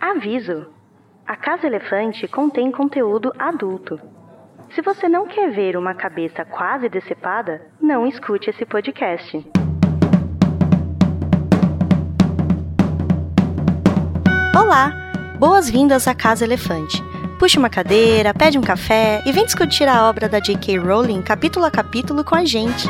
[0.00, 0.66] Aviso:
[1.26, 4.00] A Casa Elefante contém conteúdo adulto.
[4.72, 9.44] Se você não quer ver uma cabeça quase decepada, não escute esse podcast.
[14.56, 14.92] Olá!
[15.38, 17.02] Boas-vindas à Casa Elefante.
[17.38, 20.78] Puxe uma cadeira, pede um café e vem discutir a obra da J.K.
[20.78, 22.86] Rowling capítulo a capítulo com a gente.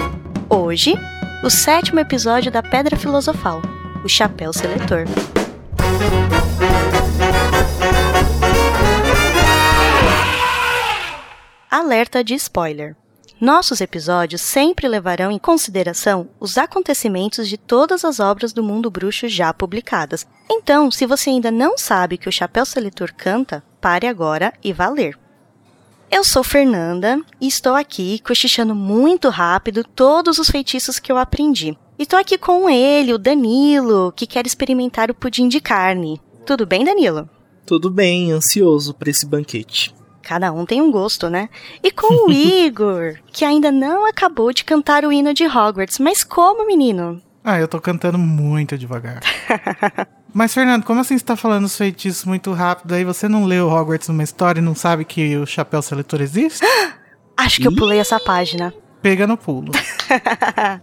[0.50, 0.94] Hoje,
[1.42, 3.62] o sétimo episódio da Pedra Filosofal,
[4.04, 5.04] o Chapéu Seletor.
[11.70, 12.96] Alerta de spoiler.
[13.38, 19.28] Nossos episódios sempre levarão em consideração os acontecimentos de todas as obras do mundo bruxo
[19.28, 20.26] já publicadas.
[20.50, 24.88] Então, se você ainda não sabe que o Chapéu Seletor canta, pare agora e vá
[24.88, 25.18] ler.
[26.10, 31.76] Eu sou Fernanda e estou aqui cochichando muito rápido todos os feitiços que eu aprendi.
[31.98, 36.18] E estou aqui com ele, o Danilo, que quer experimentar o pudim de carne.
[36.46, 37.28] Tudo bem, Danilo?
[37.66, 39.97] Tudo bem, ansioso para esse banquete.
[40.28, 41.48] Cada um tem um gosto, né?
[41.82, 45.98] E com o Igor, que ainda não acabou de cantar o hino de Hogwarts.
[45.98, 47.18] Mas como, menino?
[47.42, 49.22] Ah, eu tô cantando muito devagar.
[50.34, 52.92] Mas, Fernando, como assim você tá falando os feitiços muito rápido?
[52.92, 56.62] Aí você não leu Hogwarts numa história e não sabe que o chapéu seletor existe?
[57.34, 58.74] Acho que eu pulei essa página.
[59.00, 59.72] Pega no pulo.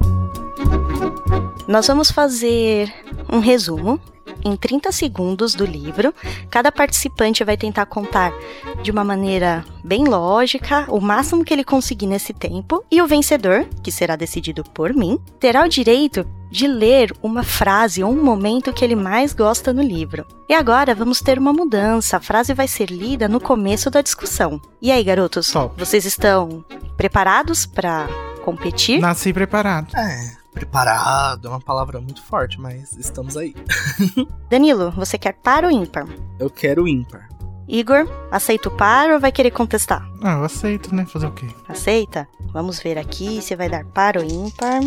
[1.69, 2.91] Nós vamos fazer
[3.31, 4.01] um resumo
[4.43, 6.13] em 30 segundos do livro.
[6.49, 8.33] Cada participante vai tentar contar
[8.81, 13.67] de uma maneira bem lógica, o máximo que ele conseguir nesse tempo, e o vencedor,
[13.83, 18.71] que será decidido por mim, terá o direito de ler uma frase ou um momento
[18.71, 20.25] que ele mais gosta no livro.
[20.47, 22.17] E agora vamos ter uma mudança.
[22.17, 24.61] A frase vai ser lida no começo da discussão.
[24.81, 25.51] E aí, garotos?
[25.51, 25.77] Top.
[25.77, 26.63] Vocês estão
[26.95, 28.07] preparados para
[28.43, 28.99] competir?
[29.01, 29.95] Nasci preparado.
[29.97, 33.53] É, preparado é uma palavra muito forte, mas estamos aí.
[34.49, 36.07] Danilo, você quer par ou ímpar?
[36.39, 37.27] Eu quero ímpar.
[37.67, 40.07] Igor, aceita o par ou vai querer contestar?
[40.23, 41.05] Ah, eu aceito, né?
[41.05, 41.47] Fazer o quê?
[41.67, 42.27] Aceita?
[42.53, 44.81] Vamos ver aqui se vai dar par ou ímpar.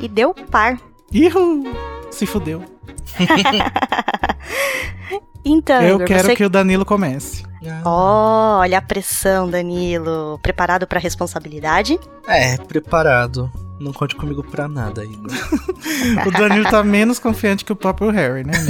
[0.00, 0.78] E deu par.
[1.12, 1.64] Ihu!
[2.10, 2.64] Se fudeu.
[5.48, 6.36] Então, eu Igor, quero você...
[6.36, 7.44] que o Danilo comece.
[7.84, 10.38] Oh, olha a pressão, Danilo.
[10.42, 11.98] Preparado para a responsabilidade?
[12.26, 13.50] É, preparado.
[13.78, 15.30] Não conte comigo pra nada, Igor.
[16.26, 18.52] o Danilo tá menos confiante que o próprio Harry, né?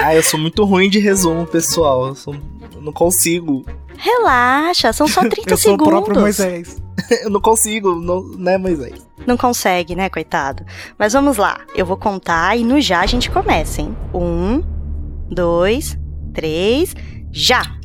[0.00, 2.06] Ah, eu sou muito ruim de resumo, pessoal.
[2.06, 2.32] Eu, sou...
[2.72, 3.64] eu não consigo.
[3.96, 5.86] Relaxa, são só 30 eu sou segundos.
[5.86, 6.80] o próprio Moisés.
[7.22, 9.04] eu não consigo, não, né, Moisés?
[9.26, 10.64] Não consegue, né, coitado?
[10.96, 13.94] Mas vamos lá, eu vou contar e no já a gente começa, hein?
[14.14, 14.62] Um,
[15.30, 15.98] dois,
[16.34, 16.94] três,
[17.32, 17.77] já!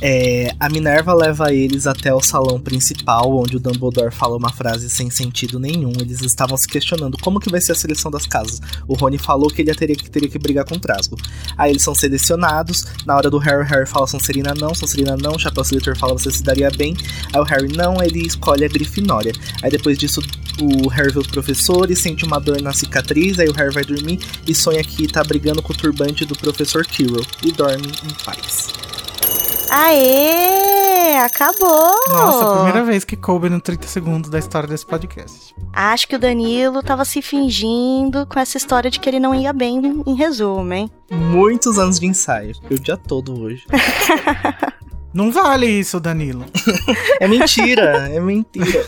[0.00, 4.88] É, a Minerva leva eles até o salão principal, onde o Dumbledore fala uma frase
[4.88, 5.92] sem sentido nenhum.
[6.00, 8.60] Eles estavam se questionando como que vai ser a seleção das casas.
[8.86, 11.16] O Rony falou que ele teria que, teria que brigar com o Trasgo.
[11.56, 12.86] Aí eles são selecionados.
[13.04, 15.38] Na hora do Harry, Harry fala Sonserina não, Sonserina não.
[15.38, 16.96] Chapéu Seletor fala você se daria bem.
[17.32, 19.32] Aí o Harry não, ele escolhe a Grifinória.
[19.62, 20.22] Aí depois disso,
[20.60, 23.40] o Harry vê os professores, sente uma dor na cicatriz.
[23.40, 26.86] Aí o Harry vai dormir e sonha que tá brigando com o turbante do professor
[26.86, 27.26] Quirrell.
[27.42, 28.87] E dorme em paz.
[29.70, 31.18] Aê!
[31.18, 31.94] Acabou!
[32.08, 35.54] Nossa, primeira vez que coube no 30 segundos da história desse podcast.
[35.72, 39.52] Acho que o Danilo tava se fingindo com essa história de que ele não ia
[39.52, 40.90] bem em resumo, hein?
[41.10, 42.54] Muitos anos de ensaio.
[42.70, 43.64] O dia todo hoje.
[45.12, 46.44] Não vale isso, Danilo.
[47.18, 48.86] é mentira, é mentira.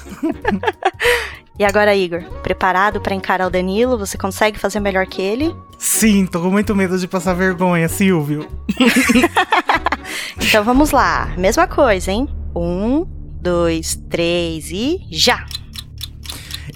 [1.61, 3.99] E agora, Igor, preparado para encarar o Danilo?
[3.99, 5.55] Você consegue fazer melhor que ele?
[5.77, 8.49] Sim, tô com muito medo de passar vergonha, Silvio.
[10.41, 12.27] então vamos lá, mesma coisa, hein?
[12.57, 13.05] Um,
[13.43, 15.45] dois, três e já!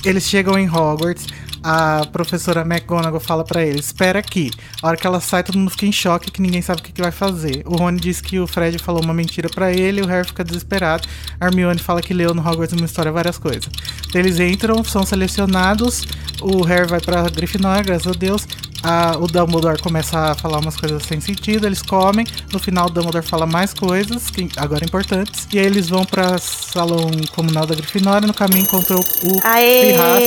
[0.04, 1.28] Eles chegam em Hogwarts,
[1.66, 4.50] a professora McGonagall fala para eles: espera aqui.
[4.82, 6.92] A hora que ela sai, todo mundo fica em choque que ninguém sabe o que,
[6.92, 7.62] que vai fazer.
[7.64, 11.08] O Rony diz que o Fred falou uma mentira para ele, o Harry fica desesperado.
[11.40, 13.66] A Hermione fala que leu no Hogwarts uma história várias coisas.
[14.14, 16.06] Eles entram, são selecionados.
[16.42, 18.46] O Harry vai pra Grifinória, graças a Deus.
[18.84, 22.26] A, o Dumbledore começa a falar umas coisas sem sentido, eles comem.
[22.52, 25.48] No final, o Dumbledore fala mais coisas, que agora importantes.
[25.52, 28.26] E aí eles vão pra salão comunal da Grifinória.
[28.26, 29.92] No caminho encontrou o Aê!
[29.92, 30.20] Pirraça.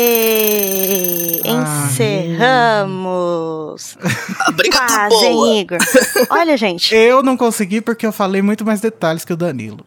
[2.48, 3.98] Encerramos!
[4.40, 5.56] A briga tá Quase, hein, boa.
[5.56, 5.78] Igor?
[6.32, 6.96] Olha, gente.
[6.96, 9.86] Eu não consegui porque eu falei muito mais detalhes que o Danilo.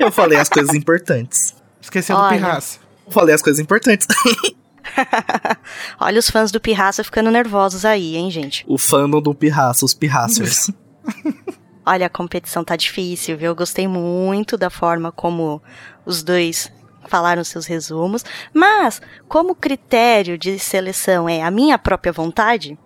[0.00, 1.54] Eu falei as coisas importantes.
[1.80, 2.28] Esqueceu do.
[2.28, 2.78] Pirraça.
[3.06, 4.06] Eu falei as coisas importantes.
[5.98, 8.64] Olha os fãs do Pirraça ficando nervosos aí, hein, gente?
[8.66, 10.70] o fandom do Pirraça, os Pirracers.
[11.84, 13.48] Olha, a competição tá difícil, viu?
[13.48, 15.62] Eu gostei muito da forma como
[16.04, 16.70] os dois
[17.08, 18.24] falaram seus resumos,
[18.54, 22.78] mas como critério de seleção é a minha própria vontade,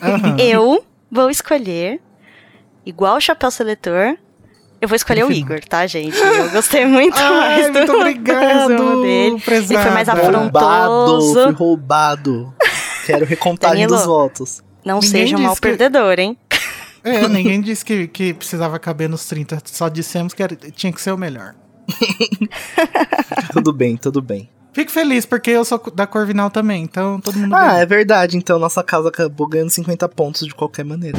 [0.00, 0.36] Aham.
[0.38, 2.00] eu vou escolher,
[2.84, 4.16] igual o chapéu seletor,
[4.82, 6.18] eu vou escolher o Igor, tá, gente?
[6.18, 7.30] Eu gostei muito Ai,
[7.62, 9.08] mais do muito obrigado, dele.
[9.08, 10.20] Ele foi mais prezada.
[10.38, 11.50] Roubado, fui afrontoso.
[11.52, 12.54] roubado.
[13.06, 13.96] Quero recontagem Danilo.
[13.96, 14.62] dos votos.
[14.84, 16.36] Não Ninguém seja um mal que- perdedor, hein?
[17.04, 21.00] É, ninguém disse que, que precisava caber nos 30, só dissemos que era- tinha que
[21.00, 21.54] ser o melhor.
[23.52, 24.48] tudo bem, tudo bem.
[24.72, 27.80] Fico feliz, porque eu sou da Corvinal também, então todo mundo Ah, ganha.
[27.82, 28.36] é verdade.
[28.36, 31.18] Então nossa casa acabou ganhando 50 pontos de qualquer maneira.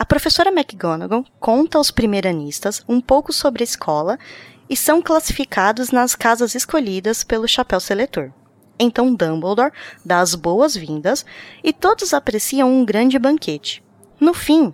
[0.00, 4.18] A professora McGonagall conta aos primeiranistas um pouco sobre a escola
[4.66, 8.32] e são classificados nas casas escolhidas pelo chapéu seletor.
[8.78, 11.26] Então Dumbledore dá as boas-vindas
[11.62, 13.84] e todos apreciam um grande banquete.
[14.18, 14.72] No fim,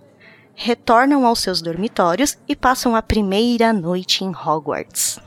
[0.55, 5.19] retornam aos seus dormitórios e passam a primeira noite em Hogwarts.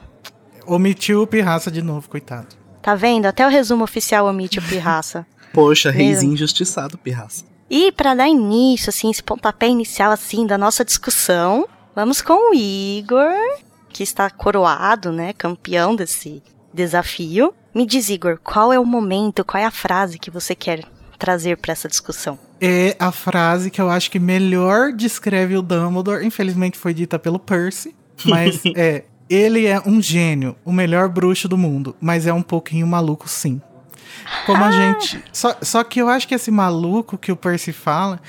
[0.66, 2.56] Omitiu o pirraça de novo, coitado.
[2.80, 3.26] Tá vendo?
[3.26, 5.26] Até o resumo oficial omite o pirraça.
[5.52, 7.49] Poxa, reizinho injustiçado, pirraça.
[7.70, 12.54] E para dar início, assim, esse pontapé inicial, assim, da nossa discussão, vamos com o
[12.54, 13.32] Igor,
[13.88, 16.42] que está coroado, né, campeão desse
[16.74, 17.54] desafio.
[17.72, 20.84] Me diz, Igor, qual é o momento, qual é a frase que você quer
[21.16, 22.36] trazer para essa discussão?
[22.60, 26.26] É a frase que eu acho que melhor descreve o Dumbledore.
[26.26, 27.94] Infelizmente foi dita pelo Percy,
[28.24, 29.04] mas é.
[29.28, 33.62] Ele é um gênio, o melhor bruxo do mundo, mas é um pouquinho maluco, sim.
[34.46, 35.22] Como a gente.
[35.32, 38.20] Só, só que eu acho que esse maluco que o Percy fala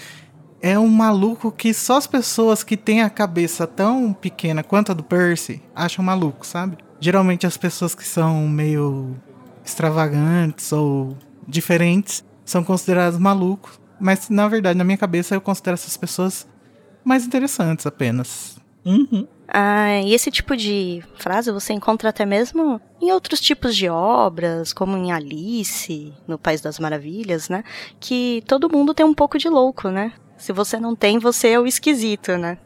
[0.62, 4.96] é um maluco que só as pessoas que têm a cabeça tão pequena quanto a
[4.96, 6.78] do Percy acham maluco, sabe?
[7.00, 9.16] Geralmente as pessoas que são meio
[9.66, 11.18] extravagantes ou
[11.48, 13.80] diferentes são consideradas malucos.
[14.00, 16.48] Mas na verdade, na minha cabeça, eu considero essas pessoas
[17.04, 18.58] mais interessantes apenas.
[18.86, 19.28] Uhum.
[19.54, 24.72] Ah, e esse tipo de frase você encontra até mesmo em outros tipos de obras,
[24.72, 27.64] como em Alice, no País das Maravilhas, né?
[28.00, 30.14] Que todo mundo tem um pouco de louco, né?
[30.38, 32.58] Se você não tem, você é o esquisito, né?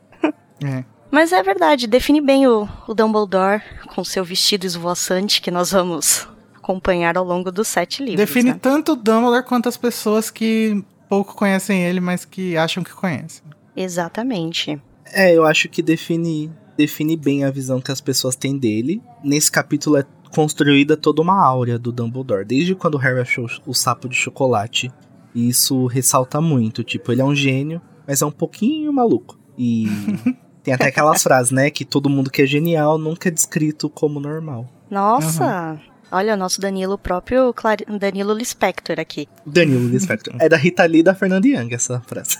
[0.63, 0.83] É.
[1.09, 3.61] Mas é verdade, define bem o, o Dumbledore
[3.93, 8.27] com seu vestido esvoaçante que nós vamos acompanhar ao longo dos sete livros.
[8.27, 8.59] Define né?
[8.61, 13.43] tanto o Dumbledore quanto as pessoas que pouco conhecem ele, mas que acham que conhecem.
[13.75, 14.81] Exatamente.
[15.05, 19.01] É, eu acho que define, define bem a visão que as pessoas têm dele.
[19.24, 20.06] Nesse capítulo é
[20.36, 22.45] construída toda uma áurea do Dumbledore.
[22.45, 24.92] Desde quando o Harry achou o sapo de chocolate.
[25.33, 26.83] E isso ressalta muito.
[26.83, 29.38] Tipo, ele é um gênio, mas é um pouquinho maluco.
[29.57, 29.88] E
[30.63, 31.69] tem até aquelas frases, né?
[31.69, 34.69] Que todo mundo que é genial nunca é descrito como normal.
[34.89, 35.80] Nossa!
[36.12, 37.78] Olha, o nosso Danilo, o próprio Clar...
[38.00, 39.28] Danilo Lispector aqui.
[39.45, 40.36] Danilo Lispector.
[40.39, 42.38] É da Rita Lee e da Fernanda Young essa frase.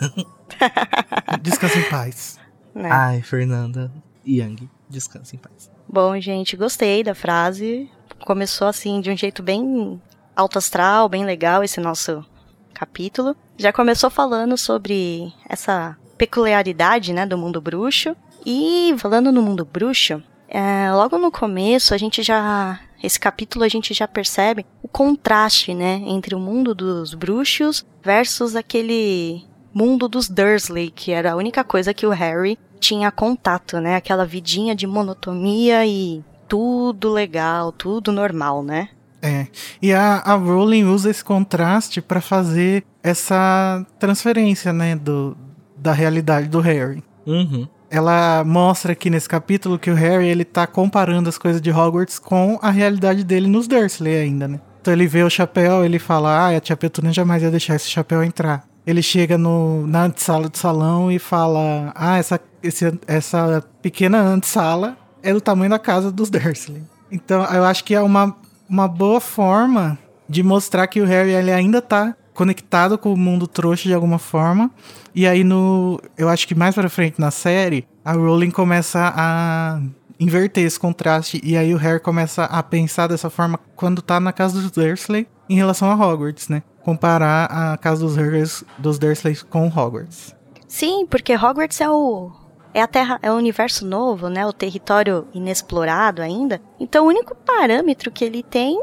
[1.42, 2.40] Descansa em paz.
[2.74, 2.90] Né?
[2.92, 3.92] Ai, Fernanda
[4.26, 4.70] Young.
[4.90, 5.72] Descansa em paz.
[5.88, 7.90] Bom, gente, gostei da frase.
[8.26, 10.02] Começou assim de um jeito bem
[10.36, 12.26] alto astral, bem legal esse nosso
[12.74, 13.36] capítulo.
[13.58, 18.16] Já começou falando sobre essa peculiaridade, né, do mundo bruxo.
[18.46, 23.68] E falando no mundo bruxo, é, logo no começo a gente já esse capítulo a
[23.68, 30.30] gente já percebe o contraste, né, entre o mundo dos bruxos versus aquele mundo dos
[30.30, 33.96] Dursley, que era a única coisa que o Harry tinha contato, né?
[33.96, 38.90] Aquela vidinha de monotonia e tudo legal, tudo normal, né?
[39.24, 39.48] É.
[39.82, 45.36] E a, a Rowling usa esse contraste pra fazer essa transferência, né, do,
[45.76, 47.04] da realidade do Harry.
[47.26, 47.68] Uhum.
[47.90, 52.20] Ela mostra aqui nesse capítulo que o Harry ele tá comparando as coisas de Hogwarts
[52.20, 54.60] com a realidade dele nos Dursley ainda, né?
[54.80, 57.90] Então ele vê o chapéu, ele fala: "Ah, a tia Petuna jamais ia deixar esse
[57.90, 58.68] chapéu entrar".
[58.86, 64.98] Ele chega no, na antessala do salão e fala: "Ah, essa, esse, essa pequena antessala
[65.24, 66.84] é do tamanho da casa dos Dursley".
[67.12, 68.36] Então eu acho que é uma,
[68.70, 73.48] uma boa forma de mostrar que o Harry ele ainda tá conectado com o mundo
[73.48, 74.70] trouxa de alguma forma.
[75.14, 79.82] E aí no, eu acho que mais para frente na série, a Rowling começa a
[80.20, 84.32] inverter esse contraste e aí o Harry começa a pensar dessa forma quando tá na
[84.32, 86.64] casa dos Dursley em relação a Hogwarts, né?
[86.86, 90.34] Comparar a casa dos, dos Dursley com Hogwarts.
[90.68, 92.32] Sim, porque Hogwarts é o
[92.74, 94.46] é a terra, é o universo novo, né?
[94.46, 96.62] O território inexplorado ainda.
[96.80, 98.80] Então o único parâmetro que ele tem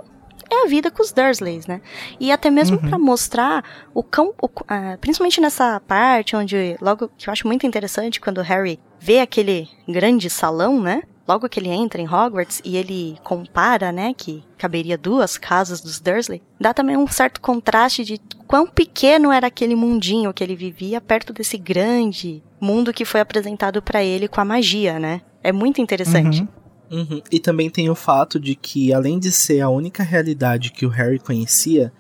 [0.51, 1.81] é a vida com os Dursleys, né?
[2.19, 2.89] E até mesmo uhum.
[2.89, 7.67] para mostrar o cão, o, uh, principalmente nessa parte onde, logo, que eu acho muito
[7.67, 11.03] interessante, quando o Harry vê aquele grande salão, né?
[11.33, 15.99] Logo que ele entra em Hogwarts e ele compara, né, que caberia duas casas dos
[15.99, 21.01] Dursley, dá também um certo contraste de quão pequeno era aquele mundinho que ele vivia
[21.01, 25.23] perto desse grande mundo que foi apresentado para ele com a magia, né?
[25.43, 26.47] É muito interessante.
[26.91, 26.99] Uhum.
[27.01, 27.23] Uhum.
[27.31, 30.91] E também tem o fato de que, além de ser a única realidade que o
[30.91, 31.91] Harry conhecia,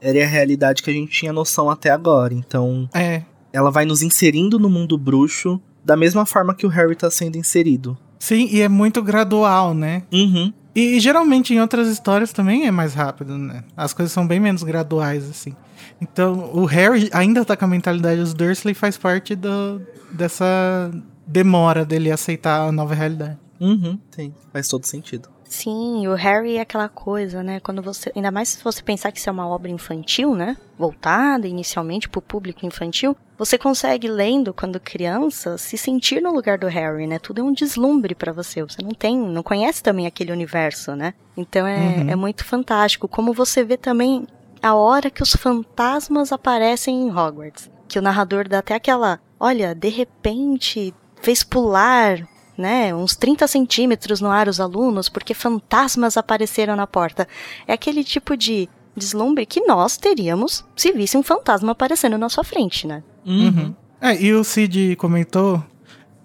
[0.00, 2.34] era a realidade que a gente tinha noção até agora.
[2.34, 3.22] Então, é.
[3.52, 7.38] ela vai nos inserindo no mundo bruxo da mesma forma que o Harry tá sendo
[7.38, 7.96] inserido.
[8.20, 10.02] Sim, e é muito gradual, né?
[10.12, 10.52] Uhum.
[10.74, 13.64] E, e geralmente em outras histórias também é mais rápido, né?
[13.74, 15.56] As coisas são bem menos graduais, assim.
[16.00, 19.80] Então, o Harry ainda tá com a mentalidade dos Dursley faz parte do,
[20.12, 20.90] dessa
[21.26, 23.38] demora dele aceitar a nova realidade.
[23.58, 24.34] Uhum, tem.
[24.52, 25.28] Faz todo sentido.
[25.50, 27.58] Sim, o Harry é aquela coisa, né?
[27.58, 28.12] Quando você.
[28.14, 30.56] Ainda mais se você pensar que isso é uma obra infantil, né?
[30.78, 36.56] Voltada inicialmente para o público infantil, você consegue, lendo quando criança, se sentir no lugar
[36.56, 37.18] do Harry, né?
[37.18, 38.62] Tudo é um deslumbre para você.
[38.62, 39.18] Você não tem.
[39.18, 41.14] não conhece também aquele universo, né?
[41.36, 42.10] Então é, uhum.
[42.10, 43.08] é muito fantástico.
[43.08, 44.28] Como você vê também
[44.62, 47.68] a hora que os fantasmas aparecem em Hogwarts.
[47.88, 49.18] Que o narrador dá até aquela.
[49.38, 52.24] Olha, de repente fez pular
[52.56, 57.26] né, uns 30 centímetros no ar os alunos porque fantasmas apareceram na porta.
[57.66, 62.44] É aquele tipo de deslumbre que nós teríamos se visse um fantasma aparecendo na sua
[62.44, 63.02] frente, né?
[63.24, 63.74] Uhum.
[64.00, 65.62] É, e o Cid comentou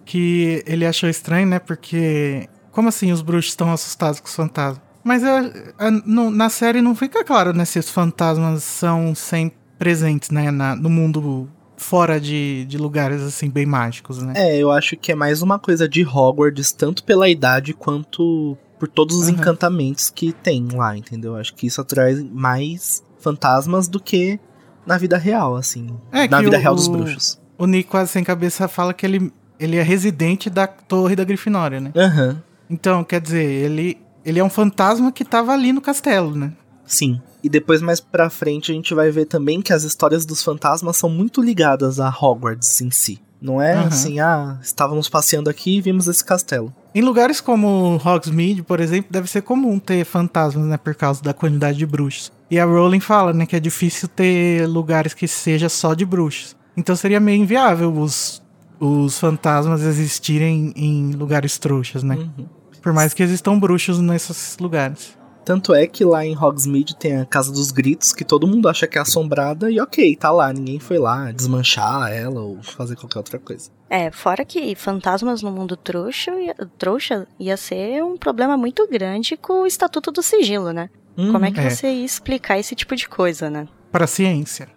[0.05, 1.59] que ele achou estranho, né?
[1.59, 2.47] Porque.
[2.71, 4.81] Como assim os bruxos estão assustados com os fantasmas?
[5.03, 7.63] Mas eu, a, no, na série não fica claro, né?
[7.65, 10.51] Se os fantasmas são sempre presentes, né?
[10.51, 14.33] Na, no mundo fora de, de lugares assim bem mágicos, né?
[14.35, 18.87] É, eu acho que é mais uma coisa de Hogwarts, tanto pela idade quanto por
[18.87, 19.35] todos os uhum.
[19.35, 21.35] encantamentos que tem lá, entendeu?
[21.35, 24.39] Acho que isso atrai mais fantasmas do que
[24.85, 25.97] na vida real, assim.
[26.11, 27.39] É, na vida o, real dos bruxos.
[27.57, 31.79] O Nick quase sem cabeça fala que ele, ele é residente da torre da Grifinória,
[31.79, 31.91] né?
[31.95, 32.29] Aham.
[32.29, 32.37] Uhum.
[32.67, 36.51] Então, quer dizer, ele, ele é um fantasma que tava ali no castelo, né?
[36.85, 37.21] Sim.
[37.43, 40.97] E depois, mais pra frente, a gente vai ver também que as histórias dos fantasmas
[40.97, 43.19] são muito ligadas a Hogwarts em si.
[43.41, 43.87] Não é uhum.
[43.87, 46.73] assim, ah, estávamos passeando aqui e vimos esse castelo.
[46.93, 51.33] Em lugares como Hogsmeade, por exemplo, deve ser comum ter fantasmas, né, por causa da
[51.33, 52.31] quantidade de bruxos.
[52.49, 56.55] E a Rowling fala, né, que é difícil ter lugares que seja só de bruxos.
[56.77, 58.41] Então seria meio inviável os,
[58.79, 62.15] os fantasmas existirem em lugares trouxas, né?
[62.15, 62.47] Uhum.
[62.81, 65.17] Por mais que existam bruxos nesses lugares.
[65.45, 68.87] Tanto é que lá em Hogsmeade tem a Casa dos Gritos, que todo mundo acha
[68.87, 73.19] que é assombrada, e ok, tá lá, ninguém foi lá desmanchar ela ou fazer qualquer
[73.19, 73.69] outra coisa.
[73.87, 76.31] É, fora que fantasmas no mundo trouxa,
[76.79, 80.89] trouxa ia ser um problema muito grande com o Estatuto do Sigilo, né?
[81.15, 81.69] Hum, Como é que é.
[81.69, 83.67] você ia explicar esse tipo de coisa, né?
[83.91, 84.67] Pra ciência.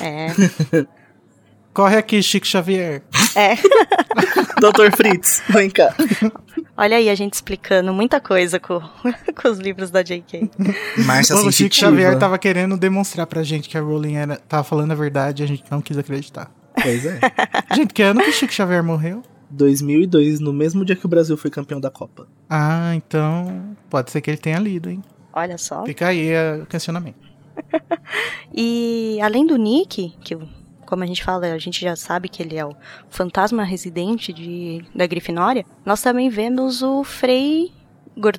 [0.00, 0.28] É.
[1.74, 3.02] Corre aqui, Chico Xavier.
[3.34, 3.56] É.
[4.60, 5.94] Doutor Fritz, vem cá.
[6.76, 8.80] Olha aí a gente explicando muita coisa com,
[9.40, 10.50] com os livros da J.K.
[11.04, 14.92] Márcia O Chico Xavier tava querendo demonstrar pra gente que a Rowling era, tava falando
[14.92, 16.50] a verdade e a gente não quis acreditar.
[16.74, 17.20] Pois é.
[17.76, 19.22] gente, que ano que o Chico Xavier morreu?
[19.50, 22.26] 2002, no mesmo dia que o Brasil foi campeão da Copa.
[22.48, 25.02] Ah, então pode ser que ele tenha lido, hein?
[25.34, 25.84] Olha só.
[25.84, 27.16] Fica aí o questionamento.
[28.54, 30.38] e além do Nick, que
[30.92, 32.76] como a gente fala, a gente já sabe que ele é o
[33.08, 37.72] fantasma residente de, da Grifinória, nós também vemos o Frei,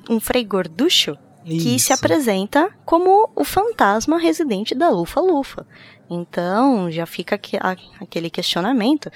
[0.08, 5.66] um Frei Gorducho, que se apresenta como o fantasma residente da Lufa-Lufa.
[6.08, 7.40] Então, já fica
[8.00, 9.10] aquele questionamento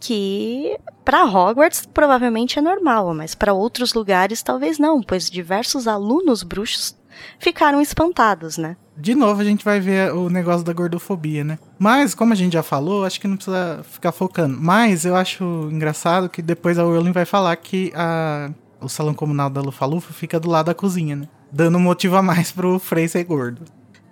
[0.00, 6.42] que para Hogwarts provavelmente é normal, mas para outros lugares talvez não, pois diversos alunos
[6.42, 6.96] bruxos
[7.38, 8.76] ficaram espantados, né?
[8.96, 11.58] De novo a gente vai ver o negócio da gordofobia, né?
[11.78, 14.56] Mas, como a gente já falou, acho que não precisa ficar focando.
[14.60, 19.50] Mas eu acho engraçado que depois a Rowling vai falar que a, o salão comunal
[19.50, 21.28] da Lufa-Lufa fica do lado da cozinha, né?
[21.50, 23.62] Dando um motivo a mais pro Frei ser gordo.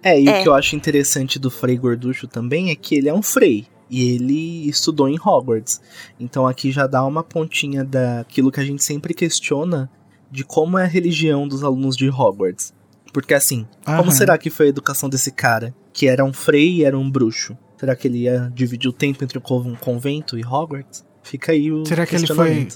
[0.02, 0.40] É, e é.
[0.40, 3.66] o que eu acho interessante do Frei Gorducho também é que ele é um Frei.
[3.88, 5.80] E ele estudou em Hogwarts.
[6.18, 9.90] Então aqui já dá uma pontinha daquilo que a gente sempre questiona
[10.30, 12.73] de como é a religião dos alunos de Hogwarts.
[13.12, 13.99] Porque assim, Aham.
[13.99, 15.75] como será que foi a educação desse cara?
[15.92, 17.57] Que era um frei e era um bruxo.
[17.76, 21.04] Será que ele ia dividir o tempo entre um convento e Hogwarts?
[21.23, 22.69] Fica aí o Será que ele foi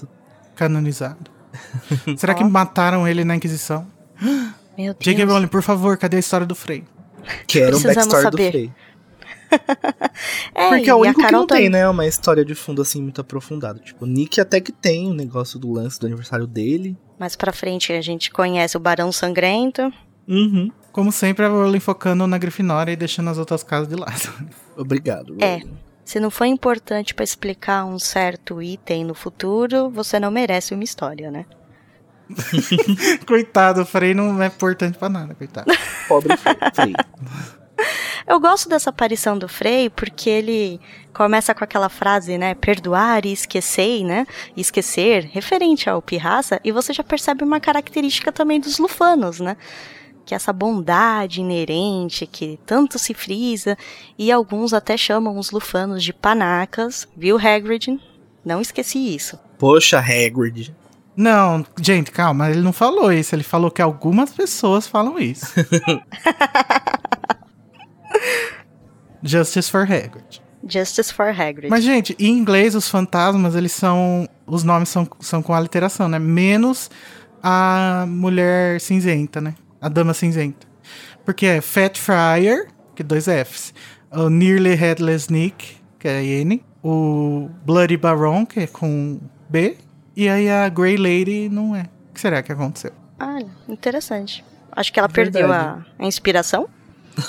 [0.55, 1.31] canonizado?
[2.17, 3.87] será que mataram ele na Inquisição?
[4.77, 4.97] Meu Deus.
[4.99, 5.25] J.K.
[5.25, 6.83] Rowling, por favor, cadê a história do Frei?
[7.47, 8.45] Quero um backstory saber.
[8.45, 8.71] do Frei.
[10.53, 11.87] é, Porque é o único que não tem, né?
[11.87, 13.79] Uma história de fundo assim muito aprofundada.
[13.79, 16.97] Tipo, o Nick até que tem o um negócio do lance do aniversário dele.
[17.19, 19.91] Mais pra frente a gente conhece o Barão Sangrento.
[20.27, 20.71] Uhum.
[20.91, 24.33] Como sempre, a Rowling focando na Grifinória e deixando as outras casas de lado.
[24.75, 25.35] Obrigado.
[25.39, 25.57] É.
[25.57, 25.77] Rowling.
[26.07, 30.83] Se não foi importante pra explicar um certo item no futuro, você não merece uma
[30.85, 31.45] história, né?
[33.27, 35.69] coitado, o Frei não é importante pra nada, coitado.
[36.07, 36.93] Pobre Frei.
[38.25, 40.79] Eu gosto dessa aparição do Frei porque ele
[41.13, 42.53] começa com aquela frase, né?
[42.55, 44.25] Perdoar e esquecer, né?
[44.55, 49.57] Esquecer, referente ao Pirraça, e você já percebe uma característica também dos lufanos, né?
[50.27, 53.77] Que essa bondade inerente que tanto se frisa,
[54.17, 57.97] e alguns até chamam os lufanos de panacas, viu, Hagrid?
[58.43, 59.39] Não esqueci isso.
[59.57, 60.75] Poxa, Hagrid.
[61.15, 65.45] Não, gente, calma, ele não falou isso, ele falou que algumas pessoas falam isso.
[69.23, 70.41] Justice for Hagrid.
[70.67, 71.69] Justice for Hagrid.
[71.69, 74.27] Mas, gente, em inglês, os fantasmas, eles são.
[74.45, 76.19] Os nomes são, são com aliteração, né?
[76.19, 76.91] Menos
[77.41, 79.55] a mulher cinzenta, né?
[79.81, 80.67] A dama cinzenta.
[81.25, 83.73] Porque é Fat Friar, que é dois Fs.
[84.11, 86.63] O Nearly Headless Nick, que é N.
[86.83, 89.19] O Bloody Baron, que é com
[89.49, 89.77] B.
[90.15, 91.83] E aí a Grey Lady não é.
[92.09, 92.91] O que será que aconteceu?
[93.19, 94.43] Ah, interessante.
[94.71, 95.85] Acho que ela perdeu a, Verdade.
[95.99, 96.69] a inspiração.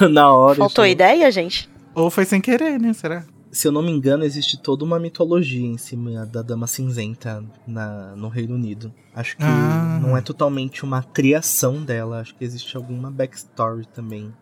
[0.11, 0.57] Na hora.
[0.57, 1.69] Faltou ideia, gente?
[1.95, 2.93] Ou foi sem querer, né?
[2.93, 3.25] Será?
[3.51, 8.15] Se eu não me engano, existe toda uma mitologia em cima da Dama Cinzenta na,
[8.15, 8.93] no Reino Unido.
[9.15, 9.99] Acho que Ah.
[10.03, 12.21] não é totalmente uma criação dela.
[12.21, 14.33] Acho que existe alguma backstory também.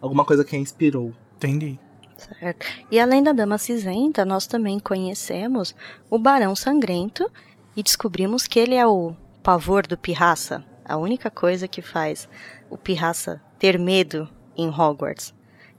[0.00, 1.12] Alguma coisa que a inspirou.
[1.36, 1.78] Entendi.
[2.18, 2.66] Certo.
[2.90, 5.74] E além da Dama Cinzenta, nós também conhecemos
[6.10, 7.30] o Barão Sangrento
[7.74, 10.62] e descobrimos que ele é o pavor do Pirraça.
[10.84, 12.28] A única coisa que faz
[12.68, 15.32] o Pirraça ter medo em Hogwarts.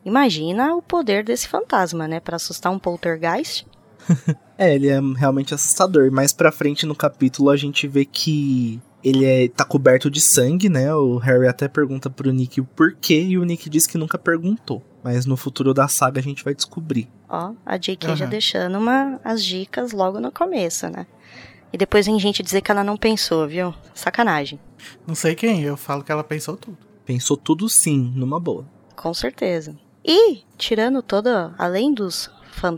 [0.04, 2.20] Imagina o poder desse fantasma, né?
[2.20, 3.66] Pra assustar um poltergeist.
[4.58, 6.12] É, ele é realmente assustador.
[6.12, 10.70] Mais pra frente no capítulo a gente vê que ele é, tá coberto de sangue,
[10.70, 10.94] né?
[10.94, 14.84] O Harry até pergunta pro Nick o porquê e o Nick diz que nunca perguntou.
[15.04, 17.10] Mas no futuro da saga a gente vai descobrir.
[17.28, 18.16] Ó, a J.K.
[18.16, 18.30] já Aham.
[18.30, 21.08] deixando uma, as dicas logo no começo, né?
[21.74, 23.74] E depois vem gente dizer que ela não pensou, viu?
[23.96, 24.60] Sacanagem.
[25.08, 26.78] Não sei quem, eu falo que ela pensou tudo.
[27.04, 28.68] Pensou tudo sim, numa boa.
[28.96, 29.76] Com certeza.
[30.06, 32.30] E, tirando toda, além dos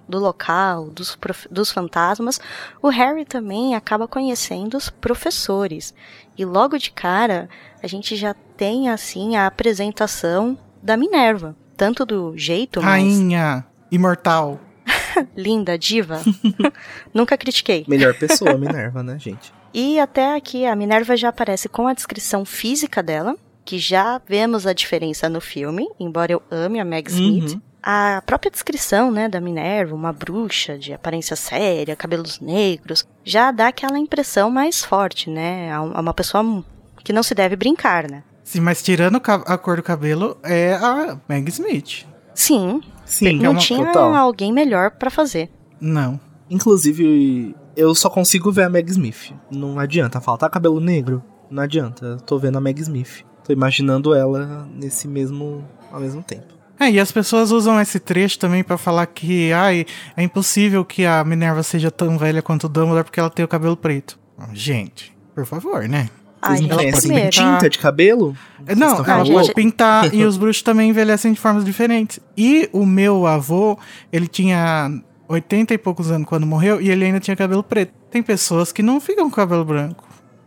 [0.07, 2.39] do local, dos, prof- dos fantasmas,
[2.81, 5.93] o Harry também acaba conhecendo os professores.
[6.37, 7.49] E logo de cara,
[7.81, 11.55] a gente já tem, assim, a apresentação da Minerva.
[11.75, 14.59] Tanto do jeito mais Rainha, imortal.
[15.35, 16.21] linda, diva.
[17.13, 17.83] Nunca critiquei.
[17.87, 19.53] Melhor pessoa, Minerva, né, gente?
[19.73, 24.65] E até aqui a Minerva já aparece com a descrição física dela, que já vemos
[24.67, 27.53] a diferença no filme, embora eu ame a Meg Smith.
[27.53, 27.61] Uhum.
[27.85, 33.67] A própria descrição, né, da Minerva, uma bruxa de aparência séria, cabelos negros, já dá
[33.67, 35.69] aquela impressão mais forte, né?
[35.71, 36.63] A uma pessoa
[37.03, 38.23] que não se deve brincar, né?
[38.43, 42.05] Sim, mas tirando a cor do cabelo, é a Meg Smith.
[42.33, 44.13] Sim, Sim, não uma- tinha total.
[44.15, 45.49] alguém melhor pra fazer.
[45.79, 46.19] Não.
[46.49, 49.33] Inclusive, eu só consigo ver a Meg Smith.
[49.51, 51.21] Não adianta faltar cabelo negro.
[51.51, 52.05] Não adianta.
[52.05, 53.25] Eu tô vendo a Meg Smith.
[53.43, 55.63] Tô imaginando ela nesse mesmo.
[55.91, 56.53] ao mesmo tempo.
[56.79, 59.85] É, e as pessoas usam esse trecho também pra falar que, ai,
[60.17, 63.47] é impossível que a Minerva seja tão velha quanto o Dumbledore porque ela tem o
[63.47, 64.19] cabelo preto.
[64.53, 66.09] Gente, por favor, né?
[66.41, 67.29] Vocês não primeiro.
[67.29, 68.35] tinta de cabelo?
[68.59, 72.19] Vocês Não, Ah, ela pode pintar e os bruxos também envelhecem de formas diferentes.
[72.35, 73.79] E o meu avô,
[74.11, 74.91] ele tinha
[75.27, 77.93] 80 e poucos anos quando morreu e ele ainda tinha cabelo preto.
[78.11, 80.03] Tem pessoas que não ficam com cabelo branco.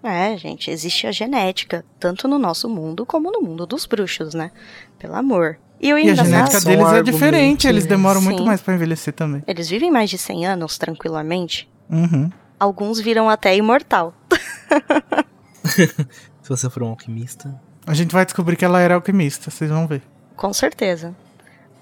[0.09, 4.51] É, gente, existe a genética, tanto no nosso mundo como no mundo dos bruxos, né?
[4.99, 5.59] Pelo amor.
[5.81, 8.47] E o E a genética deles é diferente, eles demoram muito Sim.
[8.47, 9.43] mais pra envelhecer também.
[9.47, 11.69] eles vivem mais de 100 anos tranquilamente.
[11.91, 12.31] Uhum.
[12.59, 14.15] Alguns viram até imortal.
[16.43, 17.61] Se você for um alquimista.
[17.87, 20.03] A gente vai descobrir que ela era alquimista, vocês vão ver.
[20.37, 21.15] Com certeza.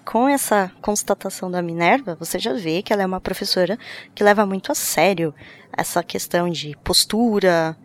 [0.05, 3.79] Com essa constatação da Minerva, você já vê que ela é uma professora
[4.15, 5.35] que leva muito a sério
[5.73, 7.77] essa questão de postura,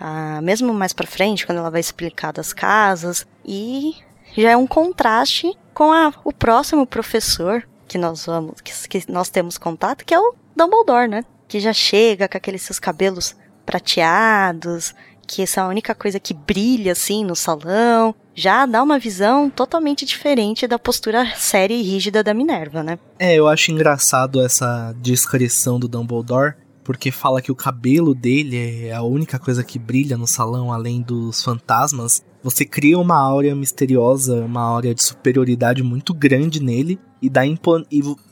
[0.00, 3.94] ah, mesmo mais pra frente, quando ela vai explicar das casas, e
[4.36, 9.28] já é um contraste com a- o próximo professor que nós vamos, que, que nós
[9.28, 11.24] temos contato, que é o Dumbledore, né?
[11.48, 14.94] Que já chega com aqueles seus cabelos prateados,
[15.26, 19.48] que essa é a única coisa que brilha assim no salão, já dá uma visão
[19.50, 22.98] totalmente diferente da postura séria e rígida da Minerva, né?
[23.18, 26.54] É, eu acho engraçado essa descrição do Dumbledore,
[26.86, 31.02] porque fala que o cabelo dele é a única coisa que brilha no salão, além
[31.02, 32.22] dos fantasmas.
[32.44, 37.58] Você cria uma áurea misteriosa, uma áurea de superioridade muito grande nele, e, dá e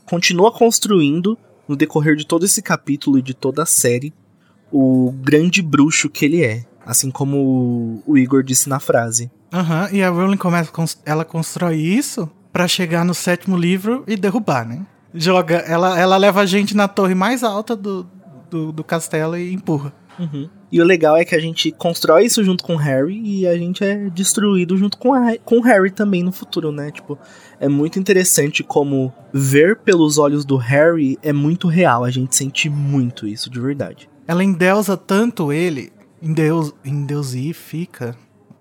[0.07, 1.37] continua construindo,
[1.67, 4.15] no decorrer de todo esse capítulo e de toda a série,
[4.71, 6.65] o grande bruxo que ele é.
[6.87, 9.33] Assim como o Igor disse na frase.
[9.53, 10.71] Aham, e a Rowling começa,
[11.05, 14.87] ela constrói isso pra chegar no sétimo livro e derrubar, né?
[15.13, 18.07] Joga, ela, ela leva a gente na torre mais alta do,
[18.55, 19.93] do, do castelo e empurra.
[20.17, 20.49] Uhum.
[20.71, 23.59] E o legal é que a gente constrói isso junto com o Harry e a
[23.59, 26.93] gente é destruído junto com, a, com o Harry também no futuro, né?
[26.93, 27.19] Tipo,
[27.59, 32.05] é muito interessante como ver pelos olhos do Harry é muito real.
[32.05, 34.09] A gente sente muito isso de verdade.
[34.27, 38.17] Ela endeusa tanto ele, endeus, endeusifica,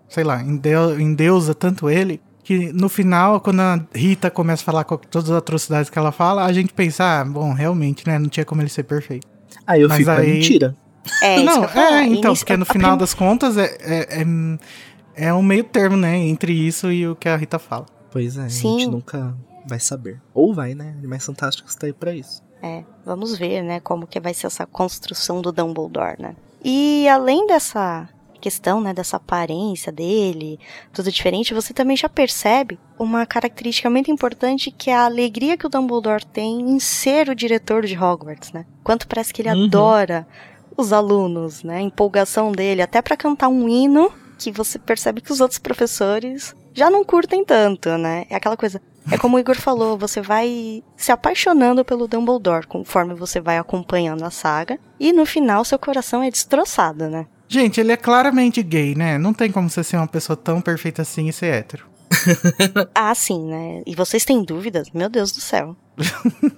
[0.09, 4.83] sei lá, endeu, endeusa tanto ele, que no final, quando a Rita começa a falar
[4.83, 8.27] com todas as atrocidades que ela fala, a gente pensa, ah, bom, realmente, né, não
[8.27, 9.33] tinha como ele ser perfeito.
[9.65, 10.75] Aí eu Mas fico, é aí- mentira.
[11.21, 11.85] É, não, falar.
[12.01, 15.43] é, então, Início- porque no a final prim- das contas é, é, é, é um
[15.43, 17.85] meio termo, né, entre isso e o que a Rita fala.
[18.11, 18.79] Pois é, a Sim.
[18.79, 19.35] gente nunca
[19.67, 20.21] vai saber.
[20.33, 20.93] Ou vai, né?
[20.97, 22.41] Animais Fantásticos tá aí pra isso.
[22.61, 26.35] É, vamos ver, né, como que vai ser essa construção do Dumbledore, né?
[26.63, 28.07] E além dessa
[28.43, 30.59] questão, né, dessa aparência dele,
[30.91, 35.65] tudo diferente, você também já percebe uma característica muito importante que é a alegria que
[35.65, 38.65] o Dumbledore tem em ser o diretor de Hogwarts, né?
[38.83, 39.65] Quanto parece que ele Uhum.
[39.65, 40.27] adora
[40.75, 41.77] os alunos, né?
[41.77, 46.53] A empolgação dele, até pra cantar um hino que você percebe que os outros professores
[46.73, 48.25] já não curtem tanto, né?
[48.29, 48.81] É aquela coisa.
[49.11, 54.23] É como o Igor falou, você vai se apaixonando pelo Dumbledore conforme você vai acompanhando
[54.23, 54.77] a saga.
[54.99, 57.25] E no final, seu coração é destroçado, né?
[57.53, 59.19] Gente, ele é claramente gay, né?
[59.19, 61.85] Não tem como você ser uma pessoa tão perfeita assim e ser hétero.
[62.95, 63.83] Ah, sim, né?
[63.85, 64.89] E vocês têm dúvidas?
[64.91, 65.75] Meu Deus do céu.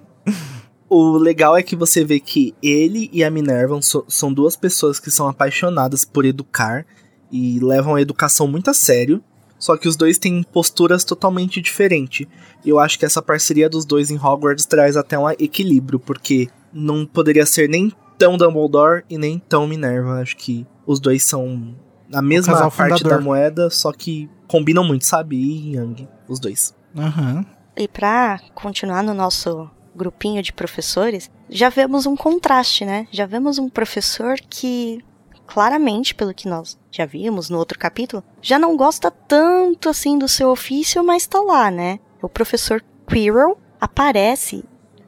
[0.87, 4.99] O legal é que você vê que ele e a Minerva so- são duas pessoas
[4.99, 6.85] que são apaixonadas por educar
[7.29, 9.21] e levam a educação muito a sério.
[9.59, 12.27] Só que os dois têm posturas totalmente diferentes.
[12.63, 16.47] E eu acho que essa parceria dos dois em Hogwarts traz até um equilíbrio, porque
[16.71, 20.21] não poderia ser nem tão Dumbledore e nem tão Minerva.
[20.21, 21.75] Acho que os dois são
[22.13, 23.09] a mesma parte fundador.
[23.09, 25.35] da moeda, só que combinam muito, sabe?
[25.35, 26.73] E Yang, os dois.
[26.95, 27.45] Aham.
[27.75, 33.07] E pra continuar no nosso grupinho de professores, já vemos um contraste, né?
[33.11, 35.03] Já vemos um professor que,
[35.45, 40.27] claramente, pelo que nós já vimos no outro capítulo, já não gosta tanto assim do
[40.27, 41.99] seu ofício, mas tá lá, né?
[42.21, 44.63] O professor Quirrell aparece,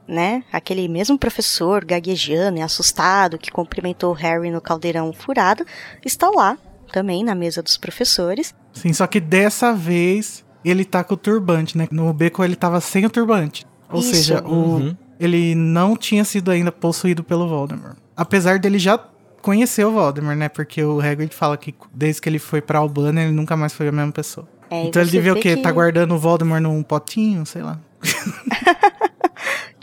[0.07, 0.43] né?
[0.51, 5.65] Aquele mesmo professor gaguejando e assustado que cumprimentou Harry no caldeirão furado,
[6.05, 6.57] está lá
[6.91, 8.53] também na mesa dos professores.
[8.73, 11.87] Sim, só que dessa vez ele tá com o turbante, né?
[11.91, 13.65] No beco ele tava sem o turbante.
[13.91, 14.13] Ou Isso.
[14.15, 14.97] seja, o, Uhum.
[15.19, 17.95] ele não tinha sido ainda possuído pelo Voldemort.
[18.15, 18.97] Apesar dele já
[19.41, 20.49] conhecer o Voldemort, né?
[20.49, 23.87] Porque o Hagrid fala que desde que ele foi pra Albana, ele nunca mais foi
[23.87, 24.47] a mesma pessoa.
[24.69, 25.55] É, então ele devia o quê?
[25.55, 27.79] que Tá guardando o Voldemort num potinho, sei lá.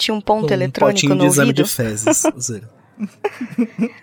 [0.05, 1.65] Tinha um ponto um eletrônico no de exame ouvido.
[1.65, 2.23] de fezes.
[2.41, 2.69] zero.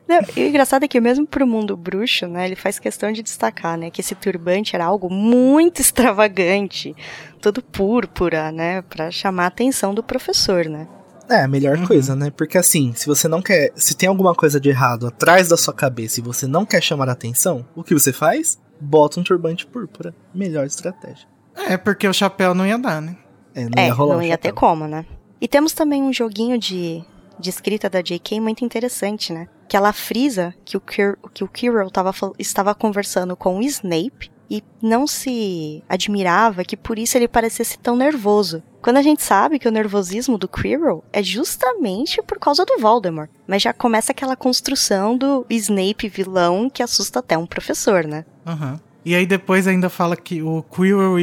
[0.08, 3.24] Não, e o engraçado é que mesmo pro mundo bruxo, né, ele faz questão de
[3.24, 6.94] destacar, né, que esse turbante era algo muito extravagante,
[7.42, 10.88] todo púrpura, né, Pra chamar a atenção do professor, né.
[11.30, 11.88] É, a melhor Uhum.
[11.88, 12.30] coisa, né?
[12.30, 13.72] Porque assim, se você não quer.
[13.76, 17.08] Se tem alguma coisa de errado atrás da sua cabeça e você não quer chamar
[17.08, 18.60] a atenção, o que você faz?
[18.82, 20.14] Bota um turbante púrpura.
[20.36, 21.26] Melhor estratégia.
[21.56, 23.16] É, porque o chapéu não ia dar, né?
[23.56, 25.06] É, não é, ia rolar não ia ter como, né.
[25.42, 27.04] E temos também um joguinho de,
[27.40, 28.40] de escrita da J.K.
[28.40, 33.36] muito interessante, né, que ela frisa que o, Kir, que o Quirrell tava, estava conversando
[33.36, 38.62] com o Snape e não se admirava que por isso ele parecesse tão nervoso.
[38.82, 43.30] Quando a gente sabe que o nervosismo do Quirrell é justamente por causa do Voldemort.
[43.48, 48.26] Mas já começa aquela construção do Snape vilão que assusta até um professor, né?
[48.46, 48.78] Aham.
[49.06, 51.16] E aí depois ainda fala que o Quirrell,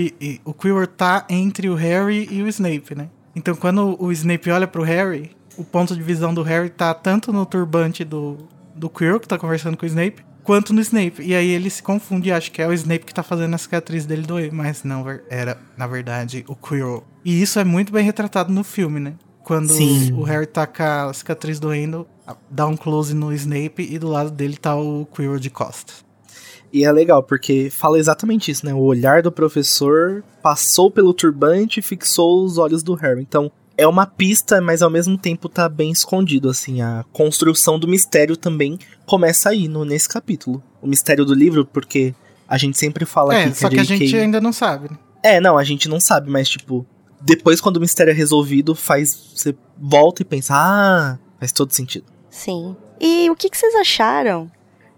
[0.45, 3.11] o Quirrell tá entre o Harry e o Snape, né?
[3.35, 7.33] Então quando o Snape olha pro Harry, o ponto de visão do Harry tá tanto
[7.33, 8.39] no turbante do,
[8.75, 11.21] do Quirrell, que tá conversando com o Snape, quanto no Snape.
[11.21, 13.59] E aí ele se confunde e acha que é o Snape que tá fazendo a
[13.59, 14.53] cicatriz dele doer.
[14.53, 17.05] Mas não, era, na verdade, o Quirrell.
[17.25, 19.15] E isso é muito bem retratado no filme, né?
[19.43, 20.13] Quando Sim.
[20.13, 22.07] o Harry tá com a cicatriz doendo,
[22.51, 26.05] dá um close no Snape e do lado dele tá o Quirrell de costas.
[26.73, 28.75] E é legal, porque fala exatamente isso, né?
[28.75, 33.23] O olhar do professor passou pelo turbante e fixou os olhos do Harry.
[33.23, 36.83] Então, é uma pista, mas ao mesmo tempo tá bem escondido, assim.
[36.83, 40.63] A construção do mistério também começa aí, no, nesse capítulo.
[40.83, 42.15] O mistério do livro, porque
[42.47, 44.99] a gente sempre fala É, aqui só que a gente ainda não sabe, né?
[45.23, 46.87] É, não, a gente não sabe, mas tipo,
[47.21, 49.33] depois quando o mistério é resolvido, faz.
[49.35, 52.07] Você volta e pensa, ah, faz todo sentido.
[52.31, 52.77] Sim.
[53.01, 54.51] E o que, que vocês acharam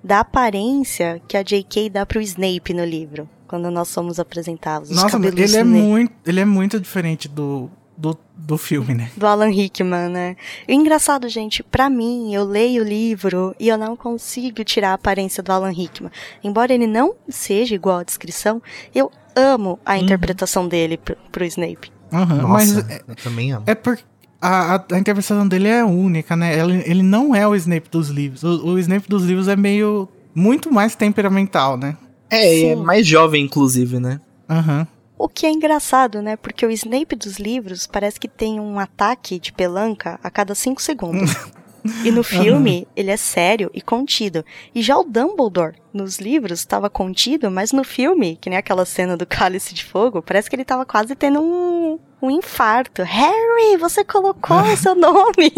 [0.02, 1.90] da aparência que a J.K.
[1.90, 3.28] dá pro Snape no livro?
[3.46, 4.90] Quando nós somos apresentados.
[4.90, 9.10] Os Nossa, ele é, muito, ele é muito diferente do, do, do filme, né?
[9.16, 10.36] Do Alan Rickman, né?
[10.66, 14.94] E engraçado, gente, para mim, eu leio o livro e eu não consigo tirar a
[14.94, 16.12] aparência do Alan Rickman.
[16.42, 18.62] Embora ele não seja igual à descrição,
[18.94, 19.98] eu amo a uhum.
[19.98, 21.92] interpretação dele pro, pro Snape.
[22.12, 23.64] Uhum, mas eu também amo.
[23.66, 24.02] É porque
[24.40, 26.58] a, a, a, interpretação dele é única, né?
[26.58, 28.42] Ele, ele não é o Snape dos livros.
[28.42, 30.08] O, o Snape dos livros é meio.
[30.34, 31.96] muito mais temperamental, né?
[32.30, 34.20] É, é mais jovem, inclusive, né?
[34.48, 34.80] Aham.
[34.80, 34.86] Uhum.
[35.22, 36.34] O que é engraçado, né?
[36.34, 40.80] Porque o Snape dos livros parece que tem um ataque de pelanca a cada cinco
[40.80, 41.36] segundos.
[42.04, 44.44] E no filme, ele é sério e contido.
[44.74, 49.16] E já o Dumbledore, nos livros, estava contido, mas no filme, que nem aquela cena
[49.16, 53.02] do cálice de fogo, parece que ele estava quase tendo um, um infarto.
[53.02, 55.52] Harry, você colocou o seu nome!